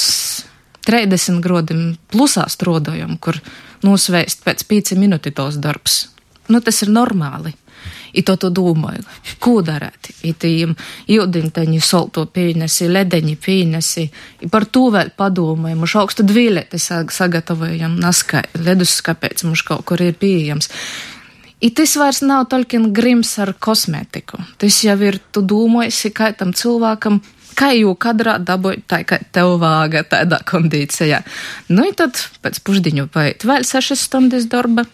30 0.88 1.42
grodiem 1.44 1.96
plusā 2.12 2.46
strādājam, 2.48 3.18
kur 3.20 3.38
nosvēst 3.84 4.44
pēc 4.46 4.64
5 4.70 4.98
minūti 4.98 5.34
tos 5.36 5.60
darbs. 5.60 6.06
Nu, 6.48 6.62
tas 6.64 6.82
ir 6.82 6.92
normāli. 6.92 7.52
I 8.16 8.22
to 8.24 8.34
tu 8.40 8.48
domāju, 8.50 9.04
ko 9.42 9.58
darīt. 9.62 10.08
Itīm 10.26 10.72
jūdiņteņi 11.12 11.80
solto 11.84 12.24
pīnesi, 12.32 12.88
ledeņi 12.88 13.36
pīnesi. 13.44 14.06
I 14.42 14.48
par 14.50 14.64
to 14.72 14.88
vēl 14.94 15.12
padomāju, 15.18 15.76
mums 15.76 15.94
augstu 16.00 16.24
dvīlēti 16.26 16.80
sagatavojam 16.80 17.98
naskai, 18.00 18.46
leduskapēc 18.56 19.44
mums 19.44 19.62
kaut 19.68 19.84
kur 19.88 20.02
ir 20.02 20.16
pieejams. 20.18 20.72
I 21.60 21.72
tas 21.74 21.96
vairs 21.98 22.20
nav 22.22 22.46
tolkien 22.52 22.92
grims 22.94 23.32
ar 23.42 23.50
kosmētiku. 23.58 24.38
Tas 24.62 24.78
jau 24.84 24.94
ir, 25.02 25.18
tu 25.34 25.42
domājies, 25.42 26.04
kā 26.14 26.30
tam 26.38 26.54
cilvēkam 26.54 27.18
kā 27.58 27.72
jau 27.74 27.96
kadrā 27.98 28.36
dabūt 28.38 28.84
tā, 28.90 29.02
ka 29.02 29.18
tev 29.34 29.56
vāga 29.58 30.04
tādā 30.06 30.38
kondīcijā. 30.46 31.24
Nu, 31.72 31.88
i 31.88 31.94
tad 31.98 32.20
pēc 32.44 32.60
pušdiņu 32.62 33.08
paiet 33.10 33.46
vēl 33.48 33.66
sešas 33.66 34.06
stundas 34.06 34.46
darba, 34.50 34.86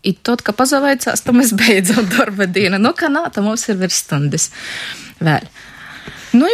I 0.00 0.14
tad, 0.16 0.40
kad 0.40 0.56
pazaveicās, 0.56 1.20
tad 1.20 1.36
mēs 1.36 1.50
beidzam 1.52 2.06
darba 2.08 2.46
dienu. 2.48 2.78
Nu, 2.80 2.94
kā 2.96 3.10
nā, 3.12 3.26
tad 3.28 3.44
mums 3.44 3.66
ir 3.68 3.76
virs 3.82 3.98
stundas 4.00 4.48
vēl. 5.20 5.44
Nu, 6.32 6.48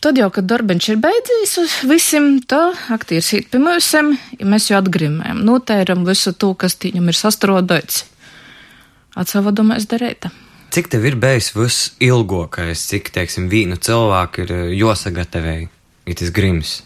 tad 0.00 0.16
jau, 0.16 0.30
kad 0.32 0.48
darbiņš 0.48 0.88
ir 0.94 1.00
beidzies, 1.02 1.52
visiem 1.90 2.38
tā 2.48 2.62
aktieris 2.94 3.28
īt 3.36 3.50
pie 3.52 3.60
mums, 3.60 3.90
ja 3.92 4.48
mēs 4.48 4.70
jau 4.70 4.80
atgrimējam, 4.80 5.42
notēram 5.44 6.06
visu 6.08 6.32
to, 6.32 6.54
kas 6.56 6.78
viņam 6.80 7.12
ir 7.12 7.18
sastrodots. 9.18 9.28
Atsavadamais 9.28 9.86
darēta. 9.88 10.30
Cik 10.70 10.90
tev 10.92 11.06
ir 11.08 11.16
bijis 11.16 11.54
visilgākais, 11.56 12.86
cik, 12.90 13.10
teiksim, 13.10 13.48
vīnu 13.48 13.78
cilvēku 13.80 14.44
ir 14.44 14.52
josagatavoji, 14.76 15.68
ir 16.06 16.14
tas 16.14 16.30
grims? 16.30 16.82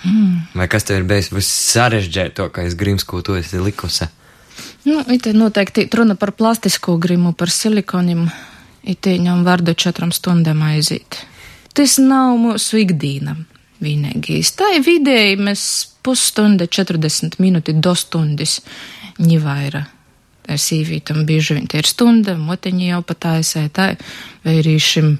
Hmm. 0.00 0.46
Vai 0.54 0.68
kas 0.68 0.84
tev 0.84 1.02
ir 1.02 1.08
bijis 1.08 1.30
vissarežģītākais 1.32 2.76
grims, 2.76 3.04
ko 3.04 3.20
tu 3.22 3.36
esi 3.36 3.60
likusi? 3.60 4.08
Nu, 4.86 5.02
it 5.12 5.26
noteikti 5.34 5.88
runa 5.92 6.16
par 6.16 6.32
plastisko 6.32 6.96
grimu, 6.96 7.34
par 7.34 7.50
silikoniem. 7.50 8.30
It 8.86 9.04
viņam 9.04 9.42
vārdu 9.44 9.74
četrām 9.74 10.12
stundām 10.14 10.62
aiziet. 10.62 11.18
Tas 11.74 11.98
nav 11.98 12.36
mūsu 12.38 12.78
ikdiena 12.84 13.34
vienīgais. 13.82 14.54
Tā 14.56 14.76
ir 14.78 14.86
vidēji 14.86 15.40
mēs 15.42 15.66
pusstunda, 16.06 16.68
40 16.70 17.36
minūti, 17.42 17.74
do 17.82 17.92
stundas 17.98 18.60
ņivaira. 19.18 19.95
Ar 20.46 20.60
sīvītam 20.62 21.24
bieži 21.26 21.56
vien 21.56 21.66
tie 21.66 21.80
ir 21.82 21.88
stunda, 21.90 22.36
moteņi 22.38 22.92
jau 22.92 23.00
pat 23.06 23.26
aizsē, 23.32 23.64
tā 23.74 23.88
vērīšim, 24.46 25.16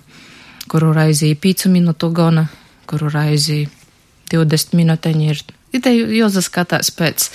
kuru 0.71 0.93
raizī 0.95 1.33
5 1.35 1.67
minūtu 1.73 2.13
gona, 2.15 2.47
kuru 2.87 3.11
raizī 3.11 3.65
20 4.31 4.79
minūteņi 4.79 5.33
ir. 5.33 5.43
It 5.75 5.89
jāsaskatās 5.91 6.93
pēc 6.95 7.27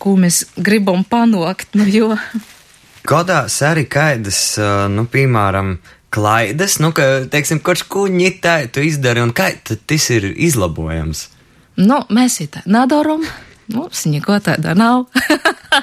ko 0.00 0.16
mēs 0.18 0.44
gribam 0.56 1.04
panākt. 1.04 1.76
Nu, 1.78 1.86
jo... 1.88 2.16
Godās 3.08 3.56
arī 3.64 3.86
kaidas, 3.88 4.58
nu, 4.92 5.06
piemēram, 5.08 5.76
klaidas, 6.12 6.78
nu, 6.82 6.90
ka, 6.96 7.06
teiksim, 7.32 7.62
kurš 7.64 7.86
kuņi 7.90 8.32
tā 8.44 8.56
tu 8.72 8.84
izdari 8.84 9.22
un 9.24 9.32
kā 9.36 9.52
tas 9.64 10.10
ir 10.12 10.28
izlabojams? 10.34 11.28
Nu, 11.80 12.02
mēs 12.12 12.40
tā 12.52 12.64
nedaram. 12.68 13.24
Mums 13.74 14.04
neko 14.10 14.38
tāda 14.42 14.74
nav. 14.78 15.06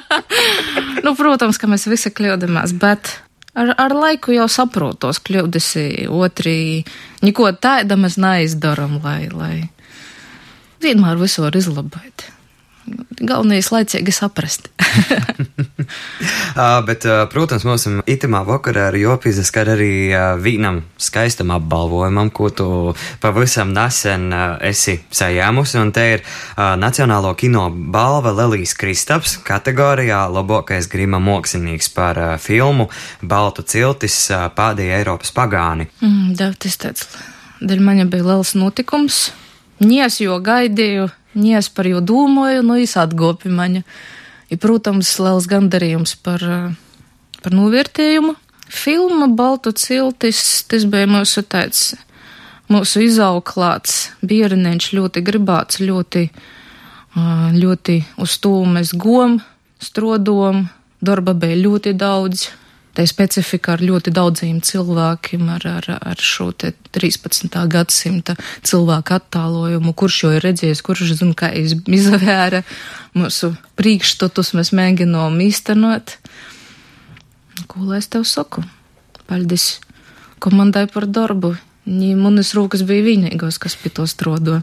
nu, 1.04 1.14
protams, 1.18 1.58
ka 1.60 1.70
mēs 1.70 1.88
visi 1.88 2.12
kļūdāmies, 2.12 2.74
bet 2.80 3.14
ar, 3.58 3.74
ar 3.80 3.94
laiku 3.96 4.34
jau 4.36 4.48
saprotos, 4.52 5.20
kļūdas 5.24 5.70
otri. 6.12 6.58
Neko 7.24 7.50
tāda 7.60 7.98
mēs 8.00 8.18
neizdaram, 8.20 8.98
lai, 9.04 9.28
lai 9.32 9.54
vienmēr 10.84 11.18
visu 11.20 11.44
var 11.46 11.56
izlabot. 11.58 12.28
Galvenais 13.18 13.70
laicīgi 13.72 14.12
saprast. 14.14 14.68
Bet, 16.88 17.06
protams, 17.32 17.64
mums 17.66 17.86
itamā 18.10 18.42
vakarā 18.46 18.88
ir 18.92 19.00
jopīzes, 19.04 19.50
ka 19.54 19.64
arī 19.74 20.10
vīnam 20.42 20.82
skaistam 21.00 21.52
apbalvojumam, 21.56 22.30
ko 22.34 22.50
tu 22.54 22.68
pavisam 23.22 23.72
nesen 23.74 24.28
esi 24.64 24.98
sajēmusi, 25.10 25.78
un 25.82 25.92
te 25.94 26.06
ir 26.16 26.24
Nacionālo 26.56 27.34
kino 27.38 27.68
balva 27.70 28.34
Lelijas 28.36 28.76
Kristaps 28.78 29.38
kategorijā 29.46 30.24
labākais 30.32 30.90
grima 30.90 31.20
mākslinieks 31.22 31.90
par 31.94 32.22
filmu 32.42 32.88
Baltu 33.22 33.64
ciltis 33.66 34.28
pādīja 34.56 35.02
Eiropas 35.02 35.34
pagāni. 35.34 35.88
Mm, 36.02 36.32
jā, 36.38 36.52
tas 36.54 36.80
tāds, 36.80 37.10
dēļ 37.60 37.84
man 37.84 38.02
jau 38.04 38.08
bija 38.14 38.30
liels 38.32 38.54
notikums 38.58 39.28
Nies 39.78 40.16
jo 40.18 40.34
gaidīju, 40.42 41.06
nies 41.38 41.70
par 41.72 41.88
jo 41.88 42.02
domāju, 42.04 42.64
nu 42.66 42.78
es 42.82 42.96
atgopi 42.98 43.52
maņa. 43.52 43.84
Ir, 44.48 44.60
protams, 44.60 45.10
liels 45.20 45.48
gandarījums 45.48 46.14
par, 46.24 46.42
par 47.42 47.56
novērtējumu. 47.56 48.34
Filma 48.68 49.28
Baltu 49.32 49.72
ciltis, 49.72 50.40
tas 50.68 50.84
bija 50.88 51.08
mūsu 51.08 51.44
tāds, 51.48 51.94
mūsu 52.68 53.06
izauklāts, 53.06 54.10
bierniņš 54.20 54.90
ļoti 54.96 55.22
gribāts, 55.24 55.80
ļoti, 55.80 56.26
ļoti 57.56 57.96
uz 58.20 58.36
to 58.44 58.54
mēs 58.68 58.92
gom, 58.92 59.38
strodom, 59.80 60.66
darba 61.00 61.32
bija 61.32 61.60
ļoti 61.62 61.94
daudz. 61.96 62.48
Tā 62.98 63.04
specifika 63.06 63.76
ar 63.76 63.82
ļoti 63.86 64.10
daudziem 64.10 64.56
cilvēkiem, 64.58 65.44
ar, 65.54 65.62
ar, 65.70 65.86
ar 66.02 66.18
šo 66.18 66.48
13. 66.50 67.52
gadsimta 67.70 68.34
cilvēku 68.66 69.14
attālojumu, 69.14 69.92
kurš 69.94 70.16
jau 70.24 70.30
ir 70.34 70.42
redzējis, 70.42 70.82
kurš 70.82 71.12
zina, 71.20 71.36
kā 71.38 71.52
izvēra 71.54 72.64
mūsu 73.14 73.52
priekšstatus, 73.78 74.50
mēs 74.58 74.72
mēģinām 74.74 75.38
īstenot. 75.46 76.16
Ko 77.70 77.84
lai 77.86 78.00
es 78.02 78.10
tev 78.10 78.26
saku? 78.26 78.64
Paldies 79.30 79.76
komandai 80.42 80.88
par 80.90 81.06
darbu. 81.06 81.52
Manas 81.86 82.50
rokas 82.58 82.82
bija 82.82 83.06
vienīgās, 83.12 83.60
kas 83.62 83.78
pie 83.78 83.94
to 83.94 84.08
strodo. 84.10 84.58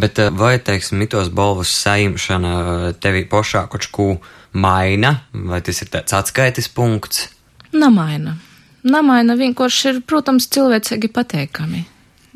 Bet 0.00 0.16
vai, 0.32 0.56
teiksim, 0.64 0.96
mitos 1.04 1.28
balvas 1.28 1.76
saimšana 1.84 2.96
tevi 3.04 3.28
pašā 3.28 3.68
kaut 3.68 3.92
ko 3.92 4.10
maina, 4.56 5.18
vai 5.36 5.60
tas 5.60 5.84
ir 5.84 5.92
tāds 5.92 6.16
atskaites 6.16 6.72
punkts? 6.72 7.33
Namaina. 7.74 8.36
Namaina 8.84 9.36
vienkārši 9.38 9.90
ir, 9.90 10.00
protams, 10.06 10.46
cilvēcīgi 10.52 11.10
pateikami. 11.14 11.84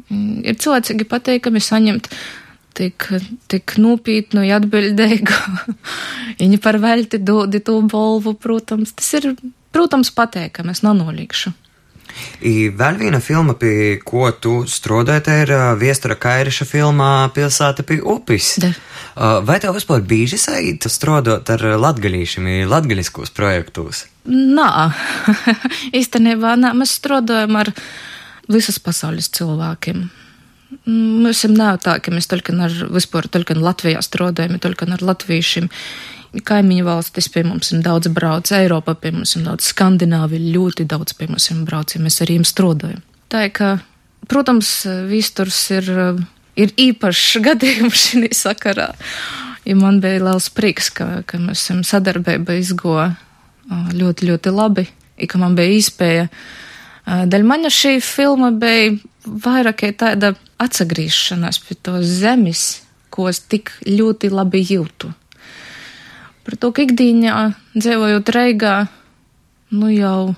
Ir 0.08 0.56
cilvēcīgi 0.56 1.04
pateikami 1.08 1.60
saņemt 1.60 2.08
tik, 2.78 3.08
tik 3.52 3.76
nopietnu 3.82 4.46
atbildīgu, 4.56 5.38
viņi 6.40 6.60
par 6.64 6.80
velti 6.82 7.20
dodi 7.20 7.60
to 7.64 7.80
balvu, 7.84 8.34
protams. 8.40 8.94
Tas 8.96 9.12
ir, 9.20 9.32
protams, 9.74 10.12
pateikami, 10.16 10.76
es 10.76 10.84
nenolīgšu. 10.86 11.54
I 12.42 12.70
vēl 12.74 12.96
viena 12.98 13.20
filma, 13.22 13.54
pie 13.58 13.98
ko 14.06 14.30
tu 14.42 14.62
strādāji, 14.66 15.34
ir 15.44 15.52
Viestura 15.78 16.16
Kairiša 16.18 16.66
filmā 16.66 17.10
Pilsēta 17.34 17.84
pie 17.86 18.00
upes. 18.00 18.54
De. 18.62 18.72
Vai 19.18 19.58
tev 19.62 19.76
vispār 19.76 20.02
bieži 20.06 20.38
saīt 20.40 20.88
strādāt 20.90 21.50
ar 21.54 21.64
latgaļīšiem, 21.84 22.48
latgaļiskos 22.70 23.34
projektos? 23.36 24.06
Nā, 24.28 24.70
īstenībā 26.00 26.52
nā, 26.60 26.74
mēs 26.76 26.98
strādājam 26.98 27.56
ar 27.62 27.72
visas 28.52 28.76
pasaules 28.82 29.30
cilvēkiem. 29.32 30.04
Mēs 30.88 31.40
esam 31.40 31.54
nav 31.56 31.78
tā, 31.84 31.96
ka 32.04 32.12
mēs 32.12 32.28
tikai 32.28 32.56
ar 32.66 32.74
vispār 32.92 33.28
tikai 33.32 33.56
Latvijā 33.56 34.02
strādājam, 34.04 34.58
tikai 34.60 34.90
ar 34.92 35.04
latviešiem. 35.10 35.68
Kaimiņu 36.44 36.84
valstis 36.84 37.30
pie 37.32 37.40
mums 37.48 37.70
ir 37.72 37.80
daudz 37.84 38.10
brauc, 38.12 38.50
Eiropa 38.52 38.92
pie 39.00 39.14
mums 39.16 39.32
ir 39.38 39.46
daudz, 39.46 39.70
Skandināvija 39.72 40.52
ļoti 40.52 40.84
daudz 40.88 41.14
pie 41.16 41.30
mums 41.30 41.48
ir 41.48 41.62
brauc, 41.64 41.94
ja 41.94 42.02
mēs 42.04 42.20
ar 42.20 42.28
viņiem 42.28 42.44
strādājam. 42.44 43.00
Tā 43.32 43.46
ir, 43.46 43.54
ka, 43.56 43.70
protams, 44.28 44.72
vīsturs 45.08 45.62
ir, 45.78 45.88
ir 46.60 46.74
īpašs 46.76 47.38
gadījums 47.48 48.10
šī 48.10 48.28
sakarā. 48.36 48.90
Ja 49.64 49.76
man 49.76 50.02
bija 50.04 50.20
liels 50.20 50.50
prieks, 50.52 50.92
ka, 50.92 51.22
ka 51.28 51.40
mēs 51.40 51.64
esam 51.64 51.80
sadarbība 51.84 52.60
izgoja 52.60 53.14
ļoti, 53.68 54.28
ļoti 54.30 54.54
labi, 54.54 54.86
ka 55.28 55.40
man 55.40 55.56
bija 55.58 55.76
iespēja. 55.76 56.26
Daļ 57.08 57.46
maņa 57.48 57.72
šī 57.72 57.94
filma 58.04 58.50
bija 58.52 58.96
vairāk 59.24 59.86
tāda 60.00 60.34
atsagriešanās 60.60 61.60
pie 61.64 61.76
tos 61.80 62.04
zemes, 62.20 62.82
ko 63.10 63.28
es 63.30 63.40
tik 63.40 63.72
ļoti 63.86 64.30
labi 64.32 64.62
jūtu. 64.64 65.12
Par 66.48 66.56
to, 66.56 66.72
ka 66.72 66.84
ikdienā 66.84 67.52
dzīvojot 67.76 68.30
Reigā, 68.32 68.76
nu 69.76 69.90
jau 69.92 70.34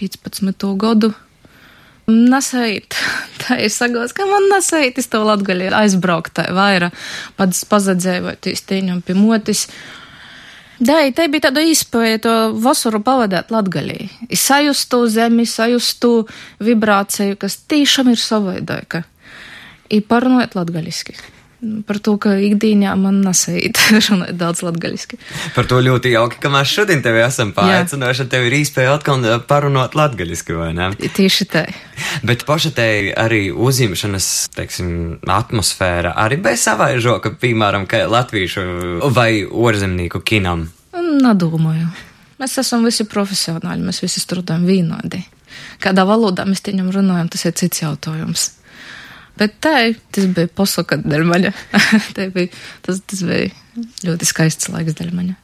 15. 0.00 0.66
gadu, 0.80 1.14
nesait. 2.10 2.96
Tā 3.44 3.58
ir 3.60 3.72
sagos, 3.72 4.12
ka 4.16 4.26
man 4.28 4.48
nesait, 4.52 4.98
es 5.00 5.08
to 5.12 5.22
latgaļi 5.24 5.70
aizbraukt 5.76 6.34
tā 6.38 6.46
vaira, 6.56 6.90
pats 7.36 7.64
pazadzēvoties 7.68 8.64
tīņam 8.68 9.02
pie 9.04 9.16
motis. 9.18 9.66
Jā, 10.82 10.98
tā 11.14 11.28
bija 11.30 11.46
tāda 11.46 11.62
iespēja 11.62 12.18
to 12.24 12.32
vasaru 12.58 12.98
pavadīt 13.04 13.52
latgaļī. 13.54 14.08
Es 14.26 14.42
sajustu 14.48 15.04
zemi, 15.06 15.46
sajustu 15.46 16.24
vibrāciju, 16.58 17.38
kas 17.38 17.60
tiešām 17.70 18.10
ir 18.10 18.18
savaidaika. 18.18 19.04
I 19.94 20.00
parunājot 20.02 20.56
latgaļiski. 20.58 21.14
Par 21.88 21.98
to, 22.04 22.16
ka 22.20 22.34
ikdienā 22.40 22.94
man 23.00 23.20
nesait 23.24 23.78
runāt 24.06 24.36
daudz 24.40 24.62
latgaļiski. 24.66 25.18
Par 25.56 25.68
to 25.70 25.80
ļoti 25.84 26.14
jauki, 26.14 26.40
ka 26.42 26.52
mēs 26.52 26.72
šodien 26.72 27.02
tevi 27.04 27.22
esam 27.24 27.52
paaicinājuši, 27.56 28.28
tev 28.32 28.48
ir 28.48 28.58
iespēja 28.60 28.96
atkal 28.98 29.24
parunāt 29.48 29.96
latgaļiski, 29.98 30.56
vai 30.58 30.70
ne? 30.76 30.90
Tieši 30.94 31.48
tā. 31.50 31.66
Bet 32.26 32.46
paša 32.48 32.74
te 32.76 32.88
arī 33.20 33.46
uzņemšanas, 33.52 34.30
teiksim, 34.56 34.88
atmosfēra 35.34 36.14
arī 36.24 36.40
bija 36.44 36.60
savaižoka, 36.66 37.36
piemēram, 37.42 37.88
kā 37.90 38.04
latviešu 38.10 38.64
vai 39.14 39.44
orzemnieku 39.44 40.22
kinam. 40.26 40.68
Nedomāju. 40.94 41.88
Mēs 42.40 42.58
esam 42.60 42.84
visi 42.86 43.06
profesionāļi, 43.08 43.86
mēs 43.86 44.02
visi 44.02 44.22
strādājam 44.22 44.66
vienādi. 44.68 45.22
Kādā 45.82 46.04
valodā 46.08 46.46
mēs 46.48 46.62
viņam 46.66 46.90
runājam, 46.94 47.30
tas 47.30 47.46
ir 47.46 47.54
cits 47.58 47.82
jautājums. 47.84 48.50
Bet 49.38 49.56
tā, 49.64 49.78
tas 50.14 50.28
bija 50.30 50.50
posaka 50.54 51.00
dēļmaņa. 51.02 51.50
bija, 52.36 52.50
tas, 52.86 53.00
tas 53.02 53.24
bija 53.26 53.50
ļoti 54.06 54.28
skaists 54.28 54.70
laiks 54.70 54.96
dēļmaņa. 55.00 55.34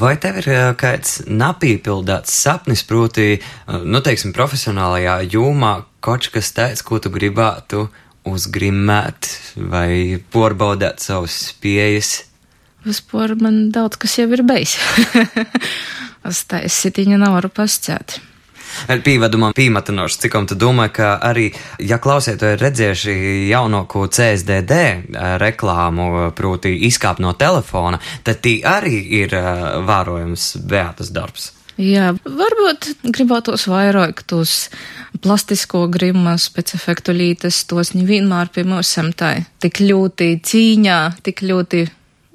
Vai 0.00 0.14
tev 0.16 0.38
ir 0.40 0.46
kāds 0.80 1.18
napīpildāts 1.28 2.32
sapnis, 2.32 2.80
proti, 2.88 3.34
nu, 3.84 4.00
teiksim, 4.00 4.32
profesionālajā 4.32 5.18
jūmā 5.34 5.74
kaut 6.04 6.30
kas 6.32 6.54
tāds, 6.56 6.80
ko 6.86 7.02
tu 7.02 7.12
gribētu 7.12 7.88
uzgrimēt 8.24 9.28
vai 9.60 10.16
porbaudēt 10.32 11.04
savus 11.04 11.36
spējas? 11.50 12.14
Vispār 12.84 13.34
man 13.40 13.68
daudz 13.74 14.00
kas 14.00 14.16
jau 14.20 14.30
ir 14.32 14.44
bijis. 14.48 14.78
es 16.30 16.44
tā 16.48 16.62
es 16.64 16.80
sitiņu 16.80 17.20
nevaru 17.20 17.52
pasciēt. 17.52 18.18
Pīvedumam 19.04 19.54
pīmatinošs, 19.56 20.20
cik 20.24 20.38
un 20.38 20.48
tu 20.50 20.58
domā, 20.58 20.88
ka 20.94 21.16
arī, 21.24 21.48
ja 21.82 21.98
klausieties, 22.02 22.58
redzējuši 22.60 23.16
jaunāko 23.50 24.06
CSDD 24.12 24.80
reklāmu, 25.42 26.30
proti 26.36 26.74
izkāp 26.88 27.22
no 27.24 27.34
telefona, 27.38 28.00
tad 28.26 28.42
tī 28.44 28.58
arī 28.66 29.02
ir 29.22 29.36
vērojams 29.86 30.54
Beatas 30.68 31.12
darbs. 31.14 31.52
Jā, 31.74 32.12
varbūt 32.22 32.92
gribētos 33.02 33.66
vairāk 33.66 34.22
tos 34.30 34.68
plastisko 35.24 35.88
grimas, 35.90 36.46
pēc 36.54 36.76
efektu 36.76 37.14
lītes, 37.16 37.64
tos 37.66 37.96
nevienmēr 37.96 38.52
pie 38.54 38.62
mums 38.68 38.94
tā, 39.18 39.32
tik 39.58 39.82
ļoti 39.82 40.36
cīņā, 40.46 40.98
tik 41.26 41.42
ļoti, 41.42 41.82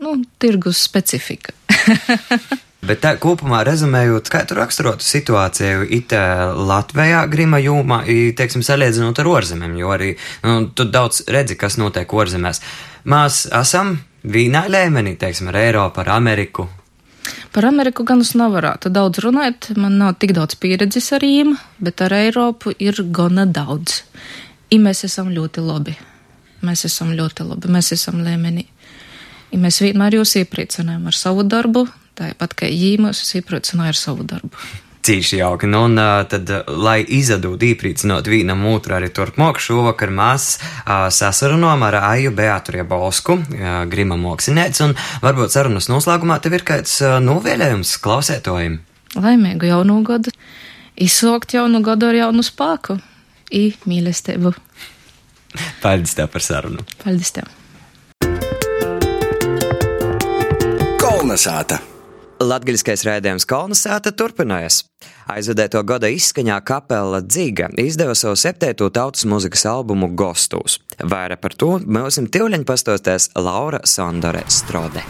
nu, 0.03 0.17
tirgus 0.43 0.83
specifika. 0.83 1.55
Bet 2.79 3.01
tā 3.03 3.11
kopumā 3.19 3.59
rezumējot, 3.67 4.29
kā 4.31 4.45
tu 4.47 4.55
raksturotu 4.55 5.03
situāciju 5.03 5.83
it 5.97 6.13
Latvijā 6.55 7.25
grima 7.27 7.59
jūmā, 7.59 8.05
teiksim, 8.39 8.63
salīdzinot 8.63 9.19
ar 9.19 9.27
orzemēm, 9.27 9.75
jo 9.81 9.91
arī, 9.91 10.13
nu, 10.47 10.69
tu 10.71 10.87
daudz 10.87 11.25
redzi, 11.27 11.57
kas 11.59 11.75
notiek 11.81 12.07
orzemēs. 12.07 12.63
Mēs 13.11 13.41
esam 13.59 13.97
vīnā 14.23 14.63
līmenī, 14.71 15.17
teiksim, 15.19 15.51
ar 15.51 15.59
Eiropu, 15.59 16.05
ar 16.05 16.13
Ameriku. 16.15 16.69
Par 17.51 17.67
Ameriku 17.67 18.05
gan 18.07 18.23
es 18.23 18.31
nevarētu 18.39 18.91
daudz 18.95 19.19
runāt, 19.25 19.71
man 19.75 19.99
nav 19.99 20.15
tik 20.21 20.31
daudz 20.37 20.55
pieredzes 20.61 21.11
ar 21.17 21.25
viņiem, 21.25 21.55
bet 21.83 21.99
ar 22.05 22.15
Eiropu 22.15 22.71
ir 22.79 23.03
gana 23.11 23.43
daudz. 23.43 24.03
I 24.71 24.79
mēs 24.79 25.03
esam 25.07 25.33
ļoti 25.35 25.65
labi. 25.65 25.95
Mēs 26.63 26.85
esam 26.87 27.11
ļoti 27.17 27.47
labi, 27.47 27.71
mēs 27.75 27.91
esam 27.95 28.23
līmenī. 28.23 28.67
I 29.51 29.57
mēs 29.57 29.79
vienmēr 29.81 30.19
jūs 30.19 30.35
iepriecinājām 30.43 31.07
ar 31.09 31.15
savu 31.17 31.43
darbu, 31.47 31.87
tāpat 32.19 32.53
kā 32.59 32.69
Jīmas 32.69 33.23
iepriecināja 33.39 33.95
ar 33.95 33.99
savu 33.99 34.27
darbu. 34.27 34.53
Cīši 35.09 35.37
jauki, 35.39 35.65
nu 35.71 35.85
un 35.87 35.95
tad, 36.29 36.49
lai 36.67 36.99
izadūtu 37.01 37.69
īprīcinot 37.69 38.27
vienam 38.29 38.65
otru 38.67 38.97
arī 38.97 39.07
turpmāk, 39.15 39.57
šovakar 39.63 40.11
mēs 40.13 40.47
sasarunām 41.15 41.85
ar 41.87 41.95
Aju 42.01 42.33
Beatu 42.35 42.75
Riebalsku, 42.75 43.37
grima 43.89 44.17
mokslinēts, 44.19 44.83
un 44.83 44.93
varbūt 45.23 45.55
sarunas 45.55 45.87
noslēgumā 45.89 46.41
tev 46.43 46.57
ir 46.59 46.65
kāds 46.67 46.97
novēlējums 47.23 47.95
klausētojiem. 48.03 48.75
Laimīgu 49.15 49.71
jaunu 49.71 50.01
gadu, 50.05 50.33
izsaukt 50.99 51.55
jaunu 51.55 51.79
gadu 51.85 52.11
ar 52.11 52.19
jaunu 52.19 52.43
spēku, 52.45 52.99
i 53.55 53.69
mīlestību. 53.89 54.51
Paldies 55.81 56.13
tev 56.19 56.27
par 56.35 56.43
sarunu. 56.45 56.83
Paldies 57.01 57.31
tev. 57.39 57.47
Kolnesāta. 60.99 61.79
Latgaļiskais 62.39 63.01
raidījums 63.03 63.43
Kolnesāta 63.43 64.13
turpinājas. 64.15 64.85
Aizvadēto 65.27 65.81
gada 65.83 66.07
izskaņā 66.07 66.55
kapela 66.63 67.19
Dzīga 67.19 67.67
izdeva 67.83 68.15
savu 68.15 68.37
septēto 68.39 68.87
tautas 68.95 69.25
muzikas 69.27 69.65
albumu 69.67 70.07
Gostūs. 70.15 70.77
Vairāk 71.03 71.43
par 71.43 71.57
to 71.59 71.73
mums 71.83 72.15
tivļaņ 72.15 72.63
pastostēs 72.69 73.27
Laura 73.35 73.83
Sondore 73.83 74.45
Strode. 74.47 75.03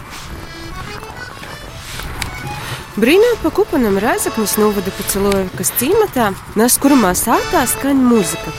Brīnāt 2.98 3.46
pa 3.46 3.54
kupanam 3.54 4.02
Rēzaknis 4.02 4.58
novada 4.58 4.90
pa 4.90 5.06
cilvēku, 5.14 5.54
kas 5.62 5.70
cīmatā, 5.78 6.32
nes 6.58 6.82
kurumā 6.82 7.14
sātā 7.14 7.62
skaņa 7.70 8.10
muzika. 8.10 8.58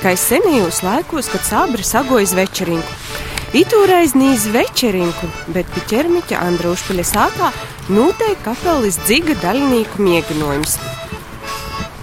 Kā 0.00 0.16
senajos 0.16 0.80
laikos, 0.86 1.28
kad 1.28 1.44
sābri 1.44 1.84
sagojas 1.84 2.32
večerinku. 2.38 3.27
Itūreiz 3.56 4.12
nīs 4.12 4.44
večerinku, 4.52 5.28
bet 5.54 5.68
pie 5.72 5.84
ķermiķa 5.88 6.40
Andra 6.44 6.74
Užpaļa 6.74 7.04
sātā 7.08 7.48
noteikti 7.88 8.44
kapelis 8.44 8.98
dziga 9.06 9.38
daļinieku 9.40 10.04
mieganojums. 10.04 10.76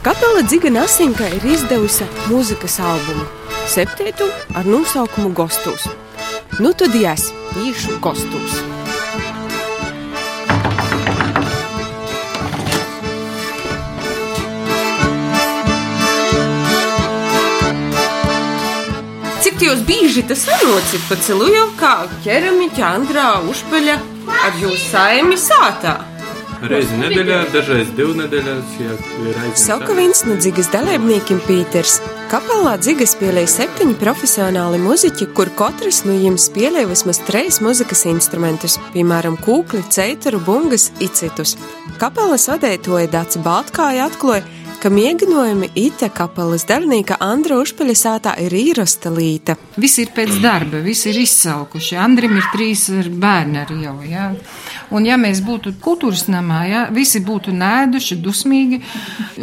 Kapela 0.05 0.41
Dziga 0.45 0.69
Nasinka 0.73 1.29
ir 1.37 1.45
izdevusi 1.49 2.05
mūzikas 2.29 2.79
albumu 2.81 3.25
septītu 3.69 4.27
ar 4.57 4.65
nosaukumu 4.69 5.33
Gostūs. 5.37 5.87
Nu 6.61 6.73
tad 6.77 6.97
jās, 6.97 7.31
īšu 7.61 7.99
Gostūs. 8.01 8.61
Jūs 19.65 19.79
bieži 19.81 20.21
tas 20.29 20.43
sanocit 20.45 21.01
pa 21.09 21.15
celuju, 21.25 21.61
kā 21.79 21.93
ķeramiķa 22.21 22.83
Andrā 22.85 23.29
Užpeļa 23.49 23.95
ar 24.29 24.59
jūsu 24.61 24.91
saimi 24.91 25.39
sātā? 25.41 25.95
Reizi 26.69 26.99
nedēļā, 26.99 27.39
dažreiz 27.49 27.89
divu 27.97 28.13
nedēļās, 28.19 28.75
ja 28.77 28.93
ir 28.93 29.39
aizņemts. 29.39 29.63
Saka 29.65 29.95
viens 29.97 30.21
no 30.27 30.37
dzigas 30.37 30.69
dalībniekiem 30.73 31.41
Pīters. 31.47 31.95
Kapelā 32.29 32.75
dzigas 32.77 33.15
spēlēja 33.15 33.49
septiņi 33.55 33.97
profesionāli 34.03 34.83
muziķi, 34.83 35.31
kur 35.33 35.49
katrs 35.57 36.03
no 36.05 36.13
viņiem 36.13 36.37
spēlēja 36.41 36.91
vismaz 36.91 37.23
trīs 37.25 37.57
muzikas 37.65 38.05
instrumentus, 38.11 38.77
piemēram, 38.93 39.39
kūkli, 39.41 39.81
ceitaru, 39.89 40.43
bungas, 40.45 40.91
icitus. 41.01 41.57
Kapelas 41.97 42.45
vadētoja 42.53 43.09
Dāca 43.17 43.41
Baltkāja 43.45 44.11
atklāja, 44.11 44.45
ka 44.85 44.89
miegnojumi 44.89 45.69
ite 45.75 46.09
kapelas 46.13 46.61
darbinieka 46.69 47.15
Andra 47.25 47.55
Užpaļa 47.57 47.93
sātā 47.97 48.35
ir 48.43 48.53
īrasta 48.53 49.09
līta. 49.09 49.55
Visi 49.81 50.03
ir 50.05 50.11
pēc 50.13 50.35
darba, 50.43 50.77
visi 50.85 51.09
ir 51.09 51.17
izsalkuši. 51.23 51.97
Andrim 51.97 52.37
ir 52.37 52.45
trīs 52.53 52.83
bērni 53.09 53.63
arī 53.63 53.79
jau, 53.81 53.95
jā. 54.05 54.27
Un 54.93 55.09
ja 55.09 55.17
mēs 55.17 55.41
būtu 55.41 55.73
kultūras 55.81 56.27
namā, 56.29 56.59
jā, 56.69 56.83
visi 56.93 57.23
būtu 57.25 57.55
nēduši, 57.57 58.19
dusmīgi 58.21 58.83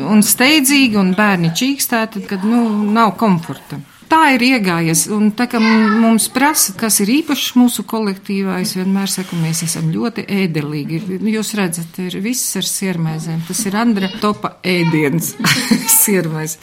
un 0.07 0.23
steidzīgi 0.23 1.03
un 1.03 1.11
bērni 1.19 1.51
čīkstēti, 1.59 2.23
kad, 2.31 2.47
nu, 2.47 2.69
nav 2.95 3.17
komforta 3.19 3.83
tā 4.13 4.21
ir 4.37 4.45
iegājies. 4.45 5.07
Un 5.15 5.31
tā 5.37 5.47
kā 5.51 5.61
mums 5.63 6.29
prasa, 6.33 6.75
kas 6.79 7.01
ir 7.05 7.13
īpašs 7.21 7.55
mūsu 7.59 7.85
kolektīvā, 7.89 8.59
es 8.65 8.75
vienmēr 8.77 9.11
saku, 9.11 9.39
mēs 9.41 9.65
esam 9.67 9.89
ļoti 9.95 10.27
ēdelīgi. 10.29 11.01
Jūs 11.33 11.55
redzat, 11.59 12.01
ir 12.05 12.19
viss 12.25 12.57
ar 12.61 12.69
siermēzēm. 12.69 13.45
Tas 13.49 13.65
ir 13.69 13.79
Andra 13.81 14.11
topa 14.21 14.57
ēdiens. 14.63 15.35
siermēs. 16.03 16.59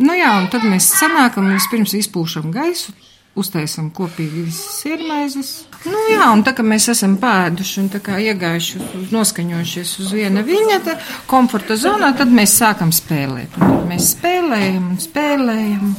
Nu 0.00 0.16
jā, 0.16 0.32
un 0.40 0.48
tad 0.52 0.64
mēs 0.68 0.88
sanākam, 0.96 1.50
vispirms 1.52 1.96
izpūšam 1.98 2.52
gaisu, 2.54 2.94
uztaisam 3.38 3.90
kopīgi 3.94 4.46
visas 4.46 4.80
sirmaizes. 4.82 5.52
Nu, 5.84 5.98
jā, 6.08 6.24
un 6.32 6.40
tā 6.46 6.54
kā 6.56 6.64
mēs 6.64 6.86
esam 6.92 7.18
pēduši 7.20 7.80
un 7.82 7.88
tā 7.92 8.00
kā 8.04 8.16
iegājuši, 8.22 8.80
uz, 9.00 9.08
noskaņojušies 9.12 9.94
uz 10.00 10.12
viena 10.16 10.44
viņa 10.46 10.78
komforta 11.28 11.76
zonā, 11.76 12.14
tad 12.16 12.32
mēs 12.32 12.54
sākam 12.56 12.92
spēlēt. 12.94 13.58
Un 13.58 13.74
tad 13.84 13.90
mēs 13.90 14.12
spēlējam 14.14 14.86
un 14.94 15.00
spēlējam. 15.02 15.90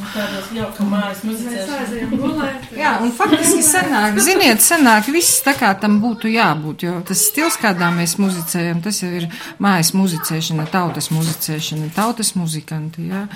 Jā, 2.80 2.95
un 3.04 3.13
faktiski 3.13 3.62
senāk, 3.67 4.17
ziniet, 4.26 4.63
senāk 4.65 5.12
viss 5.13 5.43
tā 5.45 5.54
kā 5.60 5.69
tam 5.82 6.00
būtu 6.02 6.32
jābūt, 6.34 6.88
jo 6.88 6.95
tas 7.06 7.21
stils, 7.30 7.60
kādā 7.62 7.91
mēs 7.93 8.17
muzicējam, 8.21 8.82
tas 8.86 9.04
jau 9.04 9.12
ir 9.19 9.28
mājas 9.62 9.93
muzicēšana, 9.98 10.65
tautas 10.74 11.12
muzicēšana, 11.13 11.91
tautas 11.93 12.34
muzikanti, 12.39 13.10
jā. 13.12 13.28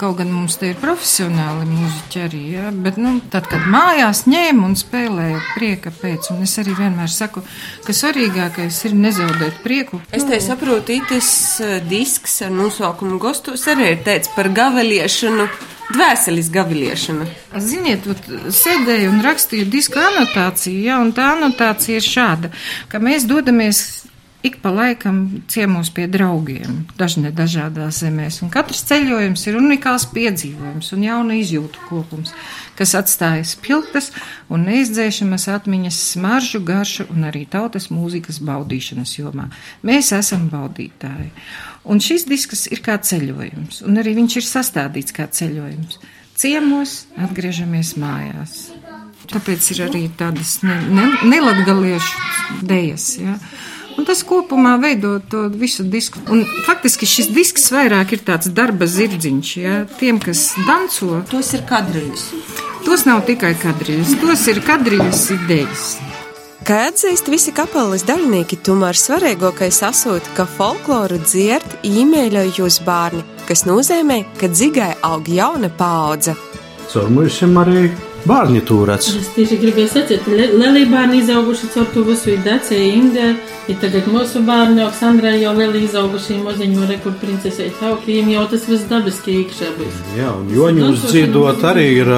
Kaut 0.00 0.16
gan 0.22 0.32
mums 0.32 0.56
te 0.56 0.72
ir 0.72 0.80
profesionāli 0.80 1.68
muziķi 1.68 2.24
arī, 2.24 2.42
jā, 2.56 2.72
bet, 2.72 2.96
nu, 3.00 3.18
tad, 3.32 3.48
kad 3.50 3.66
mājās 3.70 4.24
ņēma 4.30 4.66
un 4.68 4.76
spēlēja 4.78 5.40
prieka 5.54 5.92
pēc, 6.00 6.30
un 6.34 6.44
es 6.46 6.56
arī 6.62 6.76
vienmēr 6.78 7.10
saku, 7.12 7.44
ka 7.86 7.94
svarīgākais 7.96 8.80
ir 8.88 8.96
nezaudēt 8.98 9.60
prieku. 9.64 10.00
Es 10.14 10.26
te 10.28 10.40
saprotu, 10.42 10.96
itis 10.96 11.28
disks 11.88 12.40
ar 12.44 12.54
nosaukumu 12.54 13.20
Gostos 13.22 13.66
arī 13.70 13.94
ir 13.94 14.02
teicis 14.06 14.32
par 14.36 14.50
gaveliešanu. 14.54 15.48
Dvēseles 15.84 16.46
gaviliešana. 16.48 17.26
Ziniet, 17.60 18.06
sēdēju 18.56 19.10
un 19.12 19.20
rakstīju 19.22 19.66
disku 19.68 20.00
anotāciju, 20.00 20.78
ja, 20.86 20.96
un 21.04 21.12
tā 21.12 21.34
anotācija 21.34 22.00
ir 22.00 22.06
šāda, 22.06 22.50
ka 22.88 23.02
mēs 23.04 23.26
dodamies 23.28 23.82
ik 24.44 24.58
pa 24.62 24.70
laikam 24.70 25.42
ciemos 25.48 25.88
pie 25.94 26.04
draugiem, 26.10 26.82
dažne 27.00 27.32
dažādās 27.32 28.02
zemēs, 28.04 28.42
un 28.44 28.50
katrs 28.52 28.82
ceļojums 28.90 29.46
ir 29.48 29.56
unikāls 29.56 30.04
piedzīvojums 30.12 30.92
un 30.92 31.06
jauna 31.06 31.38
izjūtu 31.40 31.86
kopums, 31.88 32.34
kas 32.76 32.92
atstājas 32.98 33.54
piltas 33.64 34.10
un 34.52 34.66
neizdzēšamas 34.68 35.48
atmiņas 35.54 36.00
smaržu, 36.12 36.60
garšu 36.60 37.08
un 37.14 37.24
arī 37.30 37.46
tautas 37.48 37.88
mūzikas 37.88 38.42
baudīšanas 38.44 39.16
jomā. 39.16 39.48
Mēs 39.86 40.12
esam 40.16 40.50
baudītāji. 40.52 41.30
Un 41.88 42.00
šis 42.04 42.28
disks 42.28 42.66
ir 42.72 42.84
kā 42.84 42.98
ceļojums, 43.00 43.80
un 43.88 44.00
arī 44.00 44.14
viņš 44.20 44.38
ir 44.40 44.48
sastādīts 44.48 45.16
kā 45.16 45.28
ceļojums. 45.28 46.00
Ciemos 46.36 47.04
atgriežamies 47.16 47.94
mājās. 48.00 48.74
Tāpēc 49.30 49.68
ir 49.72 49.86
arī 49.86 50.08
tādas 50.18 50.58
ne, 50.66 50.74
ne, 50.92 51.06
nelatgaliešu 51.30 52.64
dejas. 52.68 53.14
Ja? 53.22 53.38
Un 53.94 54.06
tas 54.08 54.24
kopumā 54.26 54.74
veido 54.82 55.18
to 55.30 55.44
visu 55.54 55.84
disku. 55.86 56.18
Un 56.32 56.42
faktiski 56.66 57.06
šis 57.06 57.30
disks 57.34 57.68
vairāk 57.74 58.16
ir 58.16 58.24
tāds 58.26 58.50
darba 58.54 58.88
zirdziņš. 58.90 59.52
Ja? 59.60 59.76
Tiem, 60.00 60.18
kas 60.22 60.50
danco, 60.66 61.22
tos 61.30 61.52
ir 61.54 61.62
kadriņas. 61.68 62.26
Tos 62.84 63.06
nav 63.08 63.22
tikai 63.28 63.54
kadriņas, 63.56 64.18
tos 64.20 64.42
ir 64.50 64.60
kadriņas 64.66 65.22
idejas. 65.38 65.94
Kā 66.64 66.86
atzīst 66.88 67.28
visi 67.28 67.52
kapelas 67.52 68.06
dalībnieki, 68.08 68.56
tomēr 68.64 68.96
svarīgākais 68.96 69.82
asūt, 69.84 70.30
ka 70.36 70.46
folkloru 70.48 71.18
dzirt 71.20 71.84
īmēļoja 71.84 72.54
jūs 72.56 72.78
bērni, 72.86 73.20
kas 73.44 73.66
nozīmē, 73.68 74.22
ka 74.40 74.48
dzigai 74.48 74.94
aug 75.04 75.28
jauna 75.28 75.68
paudze. 75.68 76.32
Caur 76.88 77.12
mums 77.12 77.42
arī 77.60 77.90
bērni 78.28 78.62
turēts. 78.68 79.10
Es 79.20 79.32
tieši 79.36 79.58
gribēju 79.62 79.90
sacīt, 79.92 80.28
Lelija 80.28 80.90
bērni 80.90 81.20
izauguši 81.22 81.70
caur 81.74 81.90
to 81.94 82.04
visu 82.08 82.36
Dacija, 82.44 82.80
Inga, 82.98 83.32
ir 83.70 83.80
tagad 83.82 84.08
mūsu 84.12 84.44
bērni, 84.46 84.84
Oksandrā 84.86 85.34
jau 85.40 85.54
vēl 85.58 85.76
izauguši 85.82 86.38
moziņu 86.44 86.88
rekur 86.92 87.18
princesei 87.20 87.72
Taukījiem, 87.80 88.32
jau 88.36 88.46
tas 88.52 88.68
viss 88.70 88.88
dabiski 88.90 89.40
iekšā 89.42 89.74
būs. 89.78 90.00
Jā, 90.18 90.32
un 90.38 90.50
joņus 90.54 91.06
dzīdot 91.10 91.68
arī 91.72 91.90
ir, 92.00 92.16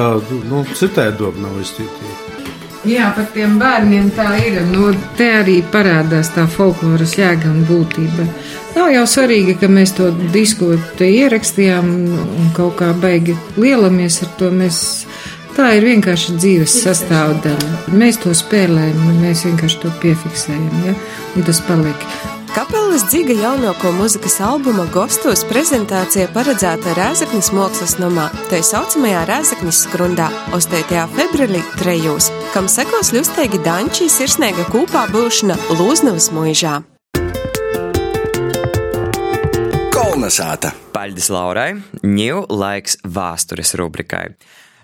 nu, 0.51 0.63
citēdok 0.77 1.43
nav 1.43 1.59
iztītīgi. 1.63 2.27
Jā, 2.87 3.09
par 3.11 3.25
tiem 3.33 3.57
bērniem 3.59 4.11
tā 4.15 4.29
ir. 4.39 4.61
Nu, 4.69 4.91
te 5.17 5.25
arī 5.41 5.57
parādās 5.73 6.29
tā 6.35 6.45
folkloras 6.47 7.17
jēga 7.17 7.49
un 7.49 7.65
būtība. 7.67 8.27
Nav 8.77 8.91
jau 8.93 9.01
svarīgi, 9.09 9.57
ka 9.59 9.67
mēs 9.71 9.95
to 9.97 10.11
disku 10.31 10.75
ierakstījām 11.03 11.89
un 12.13 12.51
kaut 12.55 12.77
kā 12.79 12.93
baigi 13.01 13.35
lielamies 13.57 14.21
ar 14.23 14.31
to. 14.39 14.51
Mēs, 14.55 14.79
tā 15.57 15.71
ir 15.77 15.85
vienkārši 15.87 16.37
dzīves 16.37 16.73
sastāvdaļa. 16.83 17.93
Mēs 17.97 18.19
to 18.21 18.33
spēlējam, 18.37 18.97
un 19.09 19.21
mēs 19.23 19.45
vienkārši 19.47 19.79
to 19.81 19.91
piefiksējam, 20.03 20.81
ja? 20.85 20.93
un 21.35 21.45
tas 21.47 21.61
paliek. 21.65 22.03
Kapelas 22.53 23.03
dziga 23.09 23.35
jaunāko 23.37 23.91
muzikas 23.93 24.39
albuma 24.41 24.87
Gostos 24.93 25.43
prezentācija 25.49 26.29
paredzēta 26.33 26.93
Rēzaknis 26.97 27.51
mākslas 27.53 27.97
namā, 28.01 28.27
tā 28.49 28.63
saucamajā 28.65 29.23
Rēzaknis 29.29 29.83
skrundā, 29.85 30.29
8. 30.57 31.05
februārī 31.17 31.61
trejos, 31.77 32.31
kam 32.53 32.69
sekos 32.71 33.11
ļustēgi 33.13 33.61
danči 33.65 34.09
sirsnēga 34.13 34.65
kūpā 34.73 35.07
būšana 35.13 35.57
Lūznavas 35.77 36.31
mūžā. 36.33 36.79
Kolnesāta. 39.93 40.73
Paļģis 40.97 41.27
Laurai, 41.29 41.71
ņū 42.01 42.47
laiks 42.49 42.97
vēstures 43.05 43.75
rubrikai. 43.77 44.31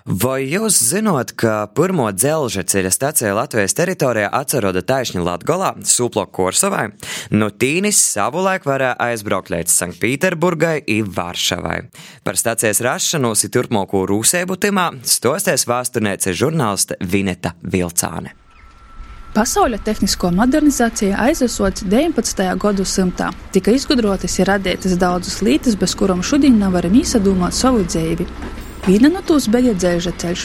Vai 0.03 0.41
jūs 0.51 0.75
zināt, 0.83 1.31
ka 1.39 1.69
pirmo 1.71 2.09
dzelža 2.11 2.65
ceļa 2.67 2.89
stāciju 2.91 3.37
Latvijas 3.37 3.71
teritorijā 3.77 4.27
atceroda 4.35 4.81
taisni 4.83 5.21
Latgolā, 5.23 5.69
Suplo 5.87 6.25
Korsovai, 6.27 6.89
no 7.31 7.47
Tīnis 7.47 8.01
savulaik 8.11 8.67
varēja 8.67 8.97
aizbraukt 8.99 9.47
līdz 9.53 9.71
Sanktpīterburgai 9.71 10.81
un 10.97 11.13
Varšavai. 11.15 11.77
Par 12.27 12.35
stācijas 12.35 12.83
rašanos 12.83 13.45
ir 13.47 13.53
turpmāko 13.55 14.03
rūsēbu 14.11 14.57
timā 14.59 14.89
stosties 15.07 15.63
vēsturniece 15.71 16.35
žurnāliste 16.35 16.99
Vineta 16.99 17.53
Vilcāne. 17.63 18.35
Pasaules 19.33 19.81
tehnisko 19.87 20.33
modernizācija 20.35 21.15
aizvesots 21.29 21.87
19. 21.87 22.43
gadsimtā. 22.59 23.31
Tika 23.55 23.71
izgudrotas 23.71 24.35
ir 24.43 24.51
radītas 24.51 24.99
daudzas 24.99 25.39
lietas, 25.41 25.79
bez 25.79 25.95
kurām 25.95 26.19
šodien 26.21 26.59
nevaram 26.59 26.99
īsadūmot 26.99 27.55
savu 27.55 27.87
dzīvi. 27.87 28.27
Viena 28.83 29.07
no 29.07 29.21
tūs 29.23 29.45
bija 29.47 29.71
dzelža 29.79 30.11
ceļš. 30.19 30.41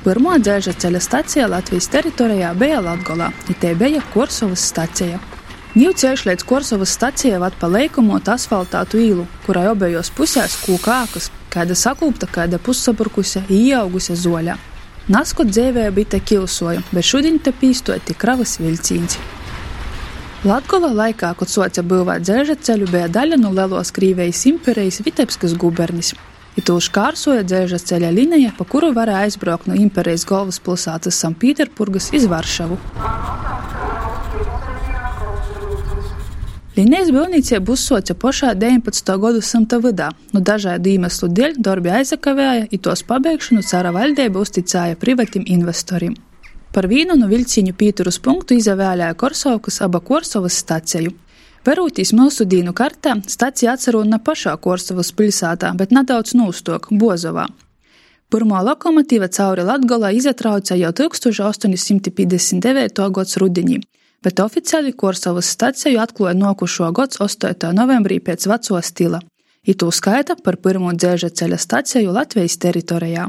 Pirmā 0.00 0.38
dzelža 0.40 0.72
ceļa 0.80 1.00
stacija 1.04 1.48
Latvijas 1.52 1.90
teritorijā 1.92 2.54
bija 2.56 2.78
Latgolā, 2.80 3.26
un 3.28 3.58
te 3.60 3.74
bija 3.76 4.00
Korsovas 4.14 4.64
stacija. 4.70 5.18
Ņū 5.76 5.90
ceļš 6.00 6.24
līdz 6.30 6.46
Korsovas 6.48 6.94
stacijai 6.96 7.42
vad 7.42 7.58
pa 7.60 7.68
leikumot 7.68 8.30
asfaltātu 8.32 8.96
īlu, 8.96 9.26
kurai 9.44 9.66
obējos 9.74 10.08
pusēs 10.16 10.56
kūkākas, 10.64 11.28
kāda 11.52 11.76
sakūpta, 11.76 12.30
kāda 12.32 12.62
pussapurkusi, 12.64 13.44
ieaugusi 13.52 14.16
zoļā. 14.24 14.56
Naskot 15.12 15.52
dzīvē 15.52 15.90
bija 15.92 16.14
te 16.16 16.24
kilsoja, 16.32 16.80
bet 16.96 17.04
šodien 17.04 17.36
te 17.44 17.52
pīstoja 17.52 18.00
tik 18.08 18.22
kravas 18.24 18.56
vilcīns. 18.62 19.20
Latgola 20.48 20.94
laikā, 20.96 21.36
kad 21.36 21.52
soca 21.52 21.84
būvēt 21.84 22.24
dzelža 22.24 22.56
ceļu, 22.56 22.88
bija 22.96 23.12
daļa 23.20 23.44
no 23.44 23.52
Lelos 23.52 23.92
Krīvijas 23.92 24.46
imperijas 24.48 25.04
Vitebskas 25.04 25.60
gubernis. 25.60 26.16
Itu 26.56 26.76
škārsoja 26.84 27.46
dzelža 27.48 27.78
ceļa 27.80 28.10
līnija, 28.12 28.50
pa 28.58 28.64
kuru 28.68 28.90
varēja 28.92 29.28
aizbraukt 29.28 29.70
no 29.70 29.76
imperijas 29.78 30.26
galvaspilsētas 30.28 31.20
Sanktpēterburgas 31.24 32.10
iz 32.12 32.26
Varšavu. 32.28 32.76
Līnijas 36.72 37.10
būvniecība 37.12 37.72
uzsoca 37.72 38.14
pašā 38.16 38.52
19. 38.56 39.14
gadsimta 39.20 39.76
vidā, 39.80 40.06
no 40.32 40.40
nu, 40.40 40.44
dažādu 40.44 40.92
iemeslu 40.92 41.28
dēļ 41.28 41.58
darbi 41.60 41.92
aizakavēja, 41.98 42.68
un 42.72 42.80
tos 42.84 43.04
pabeigšanu 43.08 43.64
cara 43.68 43.92
valdība 43.92 44.40
uzticēja 44.40 44.96
privatim 45.00 45.44
investoriem. 45.56 46.14
Par 46.72 46.88
vienu 46.88 47.16
no 47.20 47.28
vilciņu 47.28 47.76
pīturus 47.76 48.16
punktu 48.24 48.56
izvēlēja 48.56 49.12
Korsovkas 49.20 49.82
aba 49.84 50.00
Korsovas 50.00 50.56
staciju. 50.64 51.12
Verūtīs 51.66 52.12
mūsu 52.18 52.44
dīnu 52.44 52.72
kartā, 52.74 53.14
stacija 53.30 53.72
atcerona 53.76 54.18
pašā 54.18 54.56
Korsovas 54.58 55.12
pilsētā, 55.14 55.74
bet 55.78 55.90
nedaudz 55.94 56.34
nūstok 56.34 56.88
Bozovā. 56.90 57.46
Pirmo 58.32 58.58
lokomotīva 58.66 59.28
cauri 59.28 59.62
Latgolā 59.68 60.10
izatrauca 60.16 60.74
jau 60.74 60.92
1859. 60.92 63.10
gads 63.18 63.36
rudenī 63.38 63.78
bet 64.22 64.40
oficiāli 64.40 64.92
Korsavas 64.92 65.50
staciju 65.50 66.00
atklāja 66.00 66.38
nokušo 66.38 66.90
gads 66.94 67.20
8. 67.20 67.72
novembrī 67.74 68.20
pēc 68.22 68.46
veco 68.50 68.80
stila. 68.82 69.20
Itū 69.66 69.90
skaita 69.94 70.36
par 70.44 70.58
pirmo 70.62 70.92
dzēža 70.92 71.30
ceļa 71.38 71.58
staciju 71.58 72.14
Latvijas 72.14 72.58
teritorijā. 72.62 73.26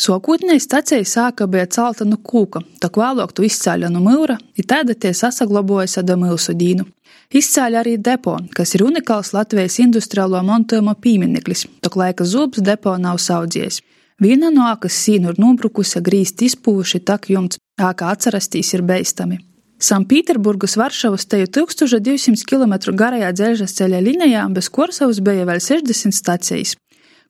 Sokūtnēji 0.00 0.62
stacija 0.62 1.06
sāka 1.06 1.48
bija 1.50 1.66
celta 1.66 2.06
no 2.06 2.16
kūka, 2.30 2.62
tā 2.78 2.90
vēlāk 2.94 3.32
tu 3.34 3.42
izcēla 3.42 3.90
no 3.90 4.02
mūra, 4.04 4.36
ir 4.54 4.66
tāda 4.70 4.94
tie 4.94 5.10
sasaglabojas 5.14 5.98
ar 5.98 6.14
mūsu 6.16 6.54
dīnu. 6.54 6.86
Izcēla 7.30 7.84
arī 7.84 7.92
depo, 7.94 8.32
kas 8.58 8.72
ir 8.74 8.82
unikāls 8.82 9.28
Latvijas 9.30 9.76
industriālo 9.78 10.40
montojuma 10.42 10.96
piemineklis, 10.98 11.62
tā 11.78 11.90
laika 11.94 12.24
zobs 12.26 12.58
depo 12.58 12.96
nav 12.98 13.20
saudzies. 13.22 13.78
Viena 14.18 14.48
no 14.50 14.64
ākas 14.66 14.96
sīnu 14.98 15.30
ir 15.30 15.38
nobrukusi, 15.38 16.02
grīzt 16.02 16.42
izpūši, 16.42 16.98
tak 17.06 17.28
jumts, 17.30 17.60
ākā 17.78 18.10
atcerastīs 18.16 18.74
ir 18.74 18.82
beistami. 18.82 19.38
Sanktpēterburgas 19.80 20.74
Varšavas 20.76 21.24
teju 21.30 21.46
1200 21.54 22.44
km 22.50 22.74
garajā 22.98 23.30
dzelžas 23.32 23.76
ceļa 23.78 24.02
līnijā 24.08 24.42
bez 24.52 24.68
Korsavas 24.68 25.22
bija 25.22 25.46
vēl 25.46 25.62
60 25.62 26.12
stacijas. 26.12 26.74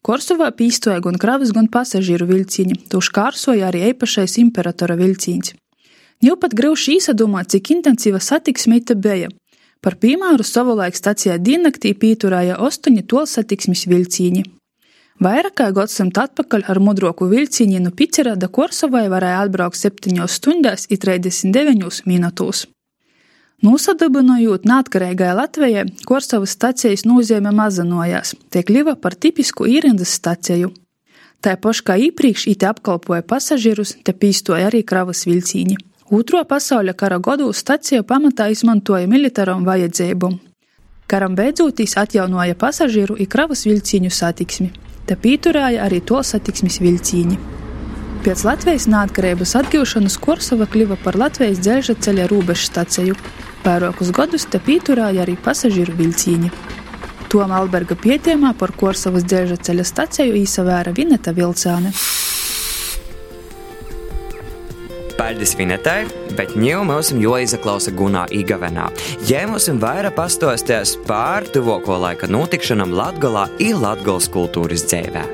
Korsovā 0.01 0.49
pīstoja 0.57 1.03
gan 1.05 1.21
kravas, 1.21 1.53
gan 1.53 1.69
pasažieru 1.69 2.25
vilciņi, 2.33 2.87
to 2.89 3.03
škārsoja 3.05 3.69
arī 3.69 3.85
īpašais 3.93 4.39
imperatora 4.41 4.97
vilciņš. 4.97 5.53
Jau 6.25 6.41
pat 6.41 6.57
grūši 6.57 6.97
īsadomāt, 6.97 7.53
cik 7.53 7.71
intensīva 7.77 8.19
satiksme 8.21 8.81
te 8.81 8.97
bija. 8.97 9.29
Par 9.81 9.97
piemēru 9.97 10.45
savulaik 10.45 10.97
stacijā 10.97 11.39
diennaktī 11.41 11.95
pīturēja 11.97 12.59
astoņi 12.61 13.07
tolsatiksmes 13.09 13.87
vilciņi. 13.89 14.43
Vairāk 15.21 15.57
kā 15.61 15.69
gadsimtu 15.77 16.21
atpakaļ 16.23 16.67
ar 16.73 16.81
mudroku 16.81 17.29
vilciņu 17.29 17.81
no 17.85 17.93
Picera 17.97 18.37
da 18.41 18.49
Korsovai 18.49 19.07
varēja 19.13 19.41
atbraukt 19.45 19.77
7 19.77 20.29
stundās 20.33 20.87
un 20.89 21.01
39 21.01 22.05
minūtēs. 22.09 22.67
Nosadabinojot 23.61 24.65
neatkarīgai 24.65 25.35
Latvijai, 25.37 25.85
Korsavas 26.09 26.55
stacijas 26.57 27.05
nozīme 27.05 27.53
mazinājās, 27.53 28.33
tiek 28.49 28.65
kļuva 28.69 28.97
par 28.97 29.17
tipisku 29.17 29.69
īrindas 29.69 30.15
staciju. 30.17 30.73
Tā 31.45 31.57
paša 31.61 31.85
kā 31.85 31.99
iepriekš 32.01 32.47
it 32.53 32.65
apkalpoja 32.65 33.25
pasažierus, 33.25 33.99
te 34.05 34.17
pīstoja 34.17 34.69
arī 34.69 34.81
kravas 34.85 35.27
vilciņi. 35.29 35.77
Otro 36.11 36.45
pasaules 36.45 36.97
kara 36.99 37.19
gadu 37.19 37.53
staciju 37.53 38.03
pamatā 38.03 38.51
izmantoja 38.51 39.07
militāram 39.07 39.65
vajadzībām. 39.65 40.39
Karam 41.07 41.35
beidzoties 41.39 41.97
atjaunoja 41.97 42.55
pasažieru 42.55 43.17
un 43.19 43.27
kravas 43.27 43.67
vilciņu 43.67 44.11
satiksmi 44.11 44.71
te 45.11 45.17
pīturēja 45.19 45.83
arī 45.89 45.99
to 46.07 46.21
satiksmes 46.23 46.79
vilcīņi. 46.79 47.39
Pēc 48.23 48.45
Latvijas 48.47 48.87
neatkarības 48.93 49.57
atgūšanas 49.59 50.19
Korsova 50.23 50.69
kļuva 50.71 50.99
par 51.03 51.17
Latvijas 51.19 51.59
dzelža 51.65 51.97
ceļa 52.05 52.29
robežu 52.31 52.69
staciju. 52.69 53.17
Vairākus 53.65 54.13
gadus 54.17 54.47
te 54.53 54.61
pīturēja 54.63 55.25
arī 55.25 55.35
pasažieru 55.41 55.97
vilcīņi. 55.99 56.53
Toma 57.33 57.59
Alberga 57.59 57.97
pietiemā 57.99 58.53
par 58.61 58.75
Korsovas 58.77 59.27
dzelža 59.27 59.59
ceļa 59.67 59.87
staciju 59.91 60.37
īsavēra 60.45 60.95
Vineta 60.95 61.35
Vilcāne. 61.35 61.95
Paldies 65.21 65.51
Vinetai, 65.53 66.07
bet 66.33 66.55
ņēmu 66.57 66.87
mums 66.89 67.11
jāizaklausa 67.13 67.93
Gunā 67.93 68.23
Igavenā. 68.33 68.87
Mums 69.51 69.67
vairāk 69.83 70.15
pastostēs 70.17 70.95
pār 71.05 71.45
tuvāko 71.53 71.99
laika 72.01 72.25
notikšanām 72.31 72.95
Latgalā 72.97 73.43
un 73.61 73.83
Latgals 73.83 74.31
kultūras 74.33 74.87
dzēvē. 74.89 75.27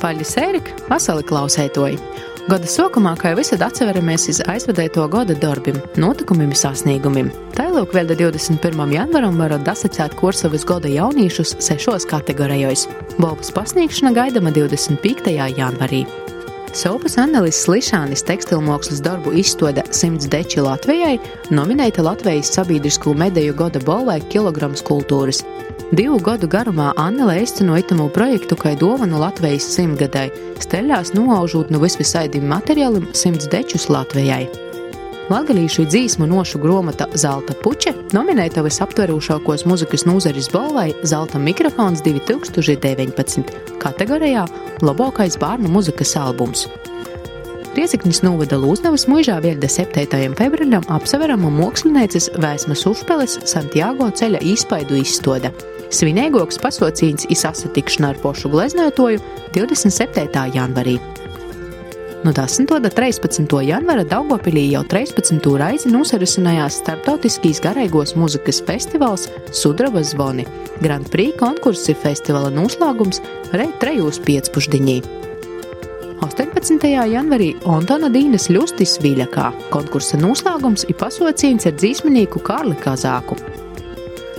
Paldies, 0.00 0.32
Ērika, 0.40 0.72
vasali 0.88 1.26
klausētoji! 1.28 2.00
Gada 2.46 2.70
sākumā, 2.70 3.12
kā 3.20 3.34
jau 3.34 3.40
visad 3.42 3.64
atceramies 3.66 4.28
uz 4.32 4.40
aizvadēto 4.48 5.04
gada 5.12 5.36
darbiem, 5.44 5.76
notikumiem 6.00 6.54
sasniegumiem. 6.56 7.28
Tālāk 7.58 7.92
vēl 7.92 8.14
21. 8.14 8.94
janvaram 8.96 9.36
varat 9.42 9.66
dasacēt 9.66 10.16
Korsavas 10.16 10.64
gada 10.64 10.88
jauniešus 10.88 11.58
sešos 11.68 12.08
kategorijos. 12.08 12.86
Balvas 13.18 13.52
pasniegšana 13.52 14.14
gaidama 14.16 14.54
25. 14.56 15.36
janvarī. 15.58 16.06
Sopas 16.76 17.14
Annelis 17.16 17.56
Slišanis 17.64 18.20
tekstilmākslas 18.28 18.98
darbu 19.00 19.30
izstāde 19.40 19.80
100 19.96 20.28
deči 20.28 20.60
Latvijai 20.60 21.14
nominēta 21.48 22.04
Latvijas 22.04 22.50
sabiedrisko 22.52 23.14
mediju 23.16 23.54
gada 23.56 23.80
balvai 23.86 24.18
kilograms 24.28 24.84
kultūras. 24.84 25.40
Divu 25.96 26.18
gadu 26.20 26.50
garumā 26.52 26.90
Annele 27.00 27.38
izceno 27.46 27.78
itamu 27.80 28.10
projektu 28.12 28.60
kā 28.60 28.74
dāvanu 28.76 29.22
Latvijas 29.24 29.70
simtgadai, 29.72 30.28
steļās 30.60 31.14
noaužot 31.16 31.72
no 31.72 31.80
visvisaidim 31.80 32.44
materiālim 32.52 33.08
100 33.14 33.48
dečus 33.56 33.88
Latvijai. 33.88 34.65
Latviešu 35.26 35.88
dzīsmu 35.90 36.28
nošu 36.30 36.60
grāmata 36.62 37.08
Zelta 37.18 37.54
puķe 37.58 37.90
nominēta 38.14 38.62
visaptverošākos 38.62 39.64
muzikas 39.66 40.04
nozares 40.06 40.46
balvai 40.52 40.92
Zelta 41.02 41.40
mikrofons 41.42 42.04
2019. 42.06 43.50
kategorijā 43.82 44.44
Labākais 44.86 45.34
bērnu 45.42 45.72
muzikas 45.74 46.14
albums. 46.20 46.68
Rieziknis 47.74 48.22
novada 48.22 48.54
Lūznavas 48.54 49.08
mūžā 49.10 49.40
vieda 49.42 49.66
7. 49.66 50.06
februārim 50.38 50.86
apsverama 50.94 51.50
mākslinieces 51.58 52.30
Vēsmas 52.38 52.86
Užpeles 52.86 53.40
Santiago 53.50 54.06
ceļa 54.14 54.44
izpaidu 54.46 55.02
izstāde. 55.02 55.50
Svinīgāks 55.90 56.62
pasaucīns 56.62 57.26
izsasatikšana 57.34 58.14
ar 58.14 58.22
pošu 58.22 58.54
gleznētoju 58.54 59.18
27. 59.58 60.50
janvarī. 60.54 61.00
No 62.26 62.32
10. 62.32 62.66
un 62.74 62.82
13. 62.82 63.46
janvāra 63.62 64.02
Daugopilī 64.02 64.64
jau 64.72 64.80
13. 64.90 65.36
reizi 65.60 65.92
nosarisinājās 65.92 66.80
starptautiskīs 66.80 67.60
garīgos 67.62 68.16
muzikas 68.18 68.58
festivāls 68.66 69.28
Sudraba 69.54 70.02
zvoni. 70.02 70.42
Grand 70.82 71.06
Prix 71.12 71.38
konkurss 71.38 71.86
ir 71.86 72.00
festivāla 72.02 72.50
noslēgums 72.50 73.22
reit 73.54 73.78
trejos 73.78 74.18
piecpušdiņī. 74.26 74.96
18. 76.26 76.90
janvarī 77.12 77.52
Antona 77.62 78.10
Dīnas 78.10 78.48
Ļustis 78.50 78.96
Viļakā 79.06 79.52
konkursa 79.70 80.18
noslēgums 80.18 80.88
ir 80.90 80.98
pasaucīns 80.98 81.70
ar 81.70 81.78
dzīsminīku 81.78 82.42
Kārli 82.42 82.74
Kazāku. 82.82 83.38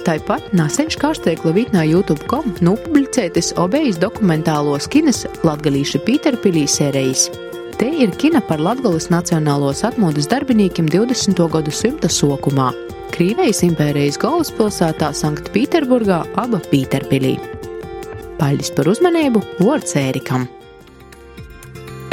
Tāpat 0.03 0.51
nesen 0.51 0.91
Škārsteikla 0.91 1.55
vītnā 1.55 1.87
YouTube.com 1.87 2.51
nopublicētas 2.59 3.55
obejas 3.63 4.03
dokumentālos 4.03 4.91
kinas 4.91 5.23
Latgalīša 5.47 6.03
Pīterpilī 6.03 6.67
sērijas. 6.67 7.29
Te 7.77 7.85
ir 7.93 8.09
kina 8.17 8.39
par 8.41 8.57
Latvijas 8.57 9.11
nacionālos 9.13 9.83
atmodas 9.85 10.25
darbiniekiem 10.31 10.87
20. 10.89 11.43
gadsimta 11.53 12.09
sokumā. 12.09 12.71
Krīvijas 13.13 13.61
impērijas 13.67 14.17
galvaspilsētā 14.21 15.11
Sanktpēterburgā, 15.13 16.23
aba 16.41 16.57
Pīterpilī. 16.71 17.35
Paldies 18.41 18.73
par 18.73 18.89
uzmanību, 18.89 19.43
Vārds 19.61 19.93
Ērikam! 19.97 20.47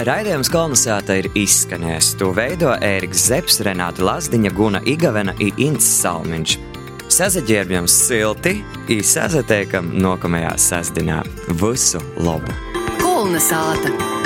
Raidījums 0.04 0.50
kolonizēta 0.52 1.16
ir 1.22 1.30
izskanējis. 1.38 2.10
To 2.20 2.32
veido 2.36 2.74
Ēriks 2.84 3.24
Zepsi, 3.30 3.64
Renāta 3.64 4.04
Lazdiņa, 4.04 4.52
Guna 4.52 4.82
Igavena 4.84 5.32
un 5.38 5.62
Ints 5.64 5.88
Salmiņš. 6.02 6.58
Sazaģērbjam 7.14 7.88
silti, 7.88 8.58
īsāzateikam 8.92 9.94
nākamajā 9.96 10.52
sasdienā. 10.60 11.22
Visu 11.62 12.04
labu! 12.20 12.52
Kolonizēta! 13.00 14.23